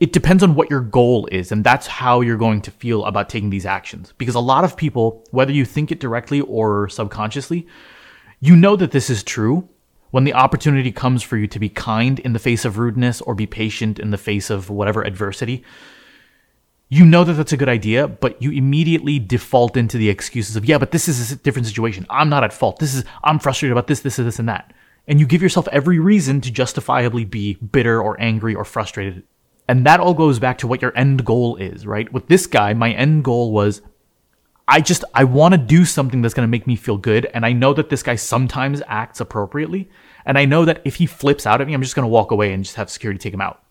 it 0.00 0.14
depends 0.14 0.42
on 0.42 0.54
what 0.54 0.70
your 0.70 0.80
goal 0.80 1.28
is, 1.30 1.52
and 1.52 1.62
that's 1.62 1.86
how 1.86 2.22
you're 2.22 2.38
going 2.38 2.62
to 2.62 2.70
feel 2.70 3.04
about 3.04 3.28
taking 3.28 3.50
these 3.50 3.66
actions. 3.66 4.14
Because 4.16 4.34
a 4.34 4.40
lot 4.40 4.64
of 4.64 4.74
people, 4.74 5.22
whether 5.32 5.52
you 5.52 5.66
think 5.66 5.92
it 5.92 6.00
directly 6.00 6.40
or 6.40 6.88
subconsciously, 6.88 7.66
you 8.40 8.56
know 8.56 8.74
that 8.74 8.92
this 8.92 9.10
is 9.10 9.22
true 9.22 9.68
when 10.12 10.24
the 10.24 10.32
opportunity 10.32 10.92
comes 10.92 11.22
for 11.22 11.36
you 11.36 11.46
to 11.46 11.58
be 11.58 11.68
kind 11.68 12.18
in 12.20 12.32
the 12.32 12.38
face 12.38 12.64
of 12.64 12.78
rudeness 12.78 13.20
or 13.20 13.34
be 13.34 13.46
patient 13.46 13.98
in 13.98 14.10
the 14.10 14.18
face 14.18 14.48
of 14.48 14.70
whatever 14.70 15.02
adversity. 15.02 15.62
You 16.88 17.04
know 17.04 17.22
that 17.22 17.34
that's 17.34 17.52
a 17.52 17.58
good 17.58 17.68
idea, 17.68 18.08
but 18.08 18.40
you 18.40 18.50
immediately 18.50 19.18
default 19.18 19.76
into 19.76 19.98
the 19.98 20.08
excuses 20.08 20.56
of, 20.56 20.64
yeah, 20.64 20.78
but 20.78 20.90
this 20.90 21.06
is 21.06 21.32
a 21.32 21.36
different 21.36 21.66
situation. 21.66 22.06
I'm 22.08 22.30
not 22.30 22.44
at 22.44 22.54
fault. 22.54 22.78
This 22.78 22.94
is, 22.94 23.04
I'm 23.22 23.38
frustrated 23.38 23.72
about 23.72 23.88
this, 23.88 24.00
this, 24.00 24.18
is 24.18 24.24
this, 24.24 24.38
and 24.38 24.48
that. 24.48 24.72
And 25.08 25.18
you 25.18 25.26
give 25.26 25.42
yourself 25.42 25.68
every 25.68 25.98
reason 25.98 26.40
to 26.42 26.50
justifiably 26.50 27.24
be 27.24 27.54
bitter 27.54 28.00
or 28.00 28.20
angry 28.20 28.54
or 28.54 28.64
frustrated. 28.64 29.24
And 29.68 29.86
that 29.86 30.00
all 30.00 30.14
goes 30.14 30.38
back 30.38 30.58
to 30.58 30.66
what 30.66 30.82
your 30.82 30.96
end 30.96 31.24
goal 31.24 31.56
is, 31.56 31.86
right? 31.86 32.12
With 32.12 32.28
this 32.28 32.46
guy, 32.46 32.74
my 32.74 32.92
end 32.92 33.24
goal 33.24 33.52
was 33.52 33.82
I 34.66 34.80
just 34.80 35.04
I 35.14 35.24
want 35.24 35.52
to 35.52 35.58
do 35.58 35.84
something 35.84 36.22
that's 36.22 36.34
going 36.34 36.46
to 36.46 36.50
make 36.50 36.66
me 36.66 36.76
feel 36.76 36.96
good 36.96 37.26
and 37.26 37.44
I 37.44 37.52
know 37.52 37.74
that 37.74 37.90
this 37.90 38.02
guy 38.02 38.14
sometimes 38.14 38.80
acts 38.86 39.20
appropriately 39.20 39.90
and 40.24 40.38
I 40.38 40.44
know 40.44 40.64
that 40.64 40.82
if 40.84 40.96
he 40.96 41.06
flips 41.06 41.46
out 41.46 41.60
at 41.60 41.66
me 41.66 41.74
I'm 41.74 41.82
just 41.82 41.96
going 41.96 42.04
to 42.04 42.08
walk 42.08 42.30
away 42.30 42.52
and 42.52 42.64
just 42.64 42.76
have 42.76 42.88
security 42.88 43.18
take 43.18 43.34
him 43.34 43.40
out. 43.40 43.62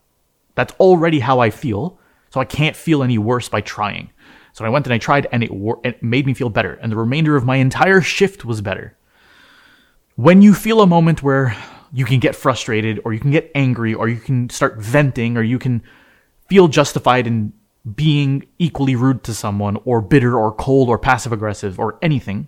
That's 0.56 0.74
already 0.74 1.22
how 1.22 1.40
I 1.40 1.50
feel, 1.50 1.98
so 2.30 2.42
I 2.42 2.46
can't 2.46 2.76
feel 2.76 3.04
any 3.04 3.18
worse 3.18 3.48
by 3.48 3.62
trying. 3.62 4.12
So 4.52 4.66
I 4.66 4.70
went 4.70 4.86
and 4.86 4.94
I 4.94 4.98
tried 4.98 5.28
and 5.32 5.44
it, 5.44 5.52
wor- 5.52 5.80
it 5.84 6.04
made 6.04 6.26
me 6.26 6.34
feel 6.34 6.50
better 6.50 6.74
and 6.74 6.92
the 6.92 6.98
remainder 6.98 7.38
of 7.38 7.46
my 7.46 7.56
entire 7.56 8.02
shift 8.02 8.44
was 8.44 8.60
better. 8.60 8.98
When 10.16 10.42
you 10.42 10.54
feel 10.54 10.82
a 10.82 10.88
moment 10.88 11.24
where 11.24 11.56
you 11.94 12.06
can 12.06 12.20
get 12.20 12.36
frustrated 12.36 13.00
or 13.04 13.14
you 13.14 13.20
can 13.20 13.32
get 13.32 13.52
angry 13.56 13.94
or 13.94 14.08
you 14.08 14.18
can 14.18 14.50
start 14.50 14.78
venting 14.78 15.38
or 15.38 15.42
you 15.42 15.60
can 15.60 15.84
feel 16.48 16.68
justified 16.68 17.28
in 17.28 17.54
being 17.96 18.46
equally 18.60 18.96
rude 18.96 19.24
to 19.24 19.34
someone, 19.34 19.78
or 19.86 20.02
bitter, 20.02 20.38
or 20.38 20.52
cold, 20.52 20.90
or 20.90 21.00
passive 21.00 21.32
aggressive, 21.32 21.80
or 21.80 21.98
anything, 22.02 22.48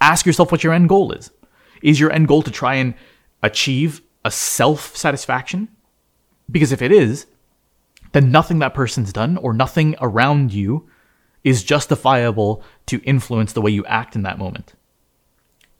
ask 0.00 0.24
yourself 0.24 0.50
what 0.50 0.64
your 0.64 0.72
end 0.72 0.88
goal 0.88 1.12
is. 1.12 1.30
Is 1.82 2.00
your 2.00 2.10
end 2.10 2.28
goal 2.28 2.42
to 2.42 2.50
try 2.50 2.76
and 2.76 2.94
achieve 3.42 4.00
a 4.24 4.30
self 4.30 4.96
satisfaction? 4.96 5.68
Because 6.50 6.72
if 6.72 6.80
it 6.80 6.92
is, 6.92 7.26
then 8.12 8.30
nothing 8.30 8.60
that 8.60 8.72
person's 8.72 9.12
done 9.12 9.36
or 9.36 9.52
nothing 9.52 9.96
around 10.00 10.52
you 10.52 10.88
is 11.44 11.62
justifiable 11.62 12.62
to 12.86 13.02
influence 13.02 13.52
the 13.52 13.60
way 13.60 13.70
you 13.70 13.84
act 13.86 14.16
in 14.16 14.22
that 14.22 14.38
moment. 14.38 14.74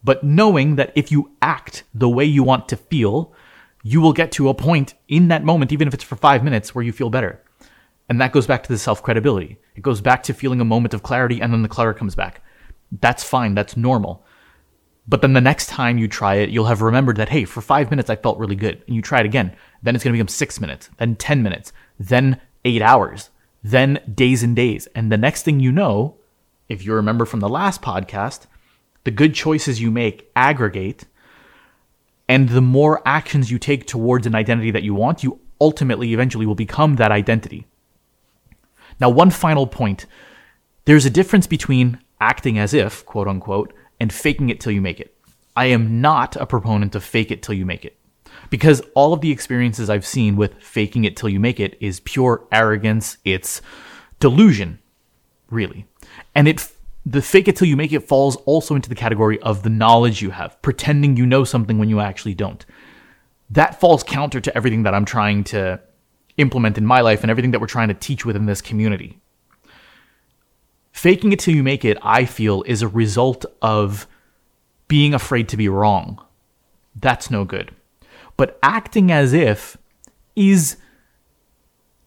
But 0.07 0.23
knowing 0.23 0.77
that 0.77 0.93
if 0.95 1.11
you 1.11 1.33
act 1.43 1.83
the 1.93 2.09
way 2.09 2.25
you 2.25 2.45
want 2.45 2.69
to 2.69 2.77
feel, 2.77 3.33
you 3.83 4.01
will 4.01 4.13
get 4.13 4.31
to 4.33 4.49
a 4.49 4.55
point 4.55 4.95
in 5.09 5.27
that 5.29 5.43
moment, 5.43 5.73
even 5.73 5.89
if 5.89 5.95
it's 5.95 6.05
for 6.05 6.15
five 6.15 6.45
minutes, 6.45 6.73
where 6.73 6.85
you 6.85 6.93
feel 6.93 7.11
better. 7.11 7.43
And 8.09 8.21
that 8.21 8.31
goes 8.31 8.47
back 8.47 8.63
to 8.63 8.69
the 8.69 8.79
self 8.79 9.03
credibility. 9.03 9.59
It 9.75 9.83
goes 9.83 10.01
back 10.01 10.23
to 10.23 10.33
feeling 10.33 10.61
a 10.61 10.65
moment 10.65 10.95
of 10.95 11.03
clarity 11.03 11.41
and 11.41 11.53
then 11.53 11.63
the 11.63 11.69
clutter 11.69 11.93
comes 11.93 12.15
back. 12.15 12.41
That's 13.01 13.25
fine. 13.25 13.57
That's 13.57 13.77
normal. 13.77 14.25
But 15.09 15.23
then 15.23 15.33
the 15.33 15.41
next 15.41 15.67
time 15.67 15.99
you 15.99 16.07
try 16.07 16.37
it, 16.37 16.51
you'll 16.51 16.67
have 16.67 16.83
remembered 16.83 17.17
that, 17.17 17.31
hey, 17.31 17.45
for 17.45 17.61
five 17.61 17.91
minutes 17.91 18.09
I 18.09 18.15
felt 18.15 18.39
really 18.39 18.55
good. 18.55 18.85
And 18.87 18.95
you 18.95 19.03
try 19.03 19.19
it 19.19 19.27
again. 19.27 19.57
Then 19.83 19.97
it's 19.97 20.05
going 20.05 20.13
to 20.13 20.19
become 20.19 20.29
six 20.29 20.61
minutes, 20.61 20.89
then 20.99 21.17
10 21.17 21.43
minutes, 21.43 21.73
then 21.99 22.41
eight 22.65 22.81
hours, 22.81 23.31
then 23.61 23.99
days 24.15 24.45
and 24.45 24.55
days. 24.55 24.87
And 24.95 25.11
the 25.11 25.19
next 25.19 25.43
thing 25.43 25.59
you 25.59 25.73
know, 25.73 26.15
if 26.69 26.87
you 26.87 26.95
remember 26.95 27.25
from 27.25 27.41
the 27.41 27.49
last 27.49 27.83
podcast, 27.83 28.47
the 29.07 29.13
good 29.13 29.35
choices 29.35 29.81
you 29.81 29.93
make 29.93 30.29
aggregate. 30.35 31.05
And 32.29 32.49
the 32.49 32.61
more 32.61 33.01
actions 33.07 33.53
you 33.53 33.59
take 33.59 33.87
towards 33.87 34.27
an 34.27 34.35
identity 34.35 34.73
that 34.73 34.83
you 34.83 34.95
want, 34.95 35.23
you 35.23 35.39
ultimately, 35.61 36.13
eventually 36.13 36.45
will 36.45 36.57
become 36.57 36.97
that 36.97 37.13
identity. 37.13 37.69
Now, 38.99 39.09
one 39.09 39.31
final 39.31 39.69
point 39.69 40.07
there's 40.87 41.07
a 41.07 41.11
difference 41.11 41.47
between 41.47 42.01
acting 42.21 42.59
as 42.59 42.75
if, 42.75 43.07
quote 43.07 43.29
unquote, 43.29 43.73
and 44.01 44.13
faking 44.13 44.51
it 44.51 44.59
till 44.59 44.73
you 44.73 44.81
make 44.81 44.99
it. 44.99 45.17
I 45.55 45.67
am 45.67 46.01
not 46.01 46.35
a 46.35 46.45
proponent 46.45 46.97
of 46.97 47.05
fake 47.05 47.31
it 47.31 47.45
till 47.45 47.55
you 47.55 47.65
make 47.65 47.85
it. 47.85 47.97
Because 48.51 48.83
all 48.95 49.13
of 49.13 49.21
the 49.21 49.31
experiences 49.31 49.89
I've 49.89 50.07
seen 50.07 50.35
with 50.35 50.61
faking 50.61 51.05
it 51.05 51.17
till 51.17 51.29
you 51.29 51.39
make 51.39 51.61
it 51.61 51.77
is 51.81 52.01
pure 52.01 52.45
arrogance, 52.51 53.19
it's 53.25 53.63
delusion, 54.19 54.81
really. 55.49 55.87
And 56.35 56.49
it 56.49 56.73
the 57.07 57.23
fake 57.23 57.47
it 57.47 57.55
till 57.55 57.69
you 57.69 57.77
make 57.77 57.93
it 57.93 58.09
falls 58.09 58.35
also 58.45 58.75
into 58.75 58.89
the 58.89 58.95
category 58.97 59.39
of 59.41 59.63
the 59.63 59.71
knowledge 59.71 60.21
you 60.21 60.31
have, 60.31 60.61
pretending 60.61 61.17
you 61.17 61.25
know 61.25 61.45
something 61.45 61.79
when 61.79 61.89
you 61.89 62.01
actually 62.01 62.35
don't. 62.35 62.67
That 63.49 63.79
falls 63.79 64.03
counter 64.03 64.41
to 64.41 64.55
everything 64.57 64.83
that 64.83 64.93
I'm 64.93 65.05
trying 65.05 65.45
to 65.45 65.81
implement 66.37 66.77
in 66.77 66.85
my 66.85 67.01
life 67.01 67.23
and 67.23 67.31
everything 67.31 67.53
that 67.53 67.61
we're 67.61 67.69
trying 67.69 67.89
to 67.89 67.95
teach 67.95 68.27
within 68.27 68.47
this 68.47 68.61
community. 68.61 69.21
Faking 70.91 71.33
it 71.33 71.39
till 71.39 71.55
you 71.55 71.63
make 71.63 71.85
it, 71.85 71.97
I 72.03 72.25
feel, 72.25 72.65
is 72.65 72.83
a 72.83 72.89
result 72.89 73.45
of 73.63 74.09
being 74.89 75.15
afraid 75.15 75.49
to 75.51 75.57
be 75.57 75.69
wrong. 75.69 76.21
That's 76.97 77.31
no 77.31 77.45
good. 77.45 77.73
But 78.37 78.59
acting 78.65 79.13
as 79.13 79.33
if 79.33 79.79
is 80.35 80.77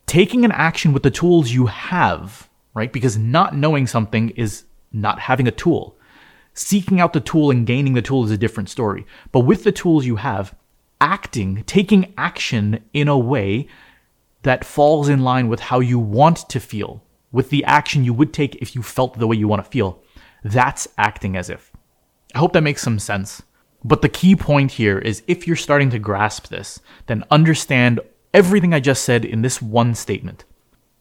taking 0.08 0.44
an 0.44 0.52
action 0.52 0.92
with 0.92 1.04
the 1.04 1.12
tools 1.12 1.52
you 1.52 1.68
have, 1.68 2.50
right? 2.74 2.92
Because 2.92 3.18
not 3.18 3.56
knowing 3.56 3.88
something 3.88 4.32
is 4.32 4.66
not 4.92 5.20
having 5.20 5.48
a 5.48 5.52
tool. 5.52 5.98
Seeking 6.54 7.00
out 7.00 7.14
the 7.14 7.20
tool 7.20 7.52
and 7.52 7.66
gaining 7.66 7.94
the 7.94 8.02
tool 8.02 8.26
is 8.26 8.32
a 8.32 8.38
different 8.38 8.70
story. 8.70 9.06
But 9.32 9.42
with 9.42 9.64
the 9.64 9.72
tools 9.72 10.06
you 10.06 10.18
have, 10.18 10.56
acting, 11.00 11.64
taking 11.64 12.14
action 12.18 12.84
in 12.94 13.08
a 13.08 13.18
way 13.18 13.68
that 14.44 14.66
falls 14.66 15.10
in 15.10 15.22
line 15.22 15.48
with 15.48 15.60
how 15.60 15.80
you 15.80 16.00
want 16.00 16.50
to 16.50 16.60
feel, 16.60 17.04
with 17.32 17.50
the 17.50 17.64
action 17.66 18.04
you 18.04 18.14
would 18.14 18.34
take 18.34 18.56
if 18.56 18.76
you 18.76 18.82
felt 18.82 19.18
the 19.18 19.28
way 19.28 19.36
you 19.36 19.48
want 19.48 19.64
to 19.64 19.72
feel. 19.72 20.02
That's 20.44 20.88
acting 20.98 21.36
as 21.38 21.50
if. 21.50 21.72
I 22.34 22.40
hope 22.40 22.54
that 22.54 22.62
makes 22.62 22.82
some 22.82 23.00
sense. 23.00 23.42
But 23.84 24.02
the 24.02 24.10
key 24.10 24.36
point 24.36 24.72
here 24.72 25.00
is 25.00 25.24
if 25.28 25.48
you're 25.48 25.56
starting 25.56 25.90
to 25.92 26.00
grasp 26.00 26.48
this, 26.48 26.80
then 27.06 27.24
understand 27.32 28.02
everything 28.34 28.74
I 28.74 28.80
just 28.80 29.04
said 29.04 29.26
in 29.26 29.42
this 29.42 29.62
one 29.62 29.96
statement. 29.96 30.44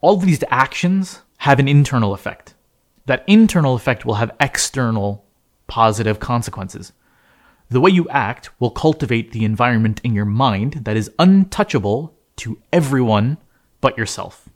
All 0.01 0.16
of 0.16 0.24
these 0.24 0.44
actions 0.48 1.22
have 1.38 1.59
an 1.59 1.68
internal 1.68 2.14
effect. 2.14 2.55
That 3.09 3.25
internal 3.27 3.75
effect 3.75 4.05
will 4.05 4.16
have 4.16 4.37
external 4.38 5.25
positive 5.66 6.21
consequences. 6.21 6.92
The 7.71 7.81
way 7.81 7.90
you 7.90 8.07
act 8.11 8.51
will 8.61 8.71
cultivate 8.71 9.33
the 9.33 9.47
environment 9.47 10.03
in 10.05 10.12
your 10.12 10.27
mind 10.27 10.85
that 10.85 10.94
is 10.94 11.11
untouchable 11.18 12.14
to 12.37 12.59
everyone 12.71 13.38
but 13.81 13.97
yourself. 13.97 14.51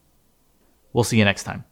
We'll 0.93 1.03
see 1.03 1.19
you 1.19 1.25
next 1.25 1.45
time. 1.45 1.65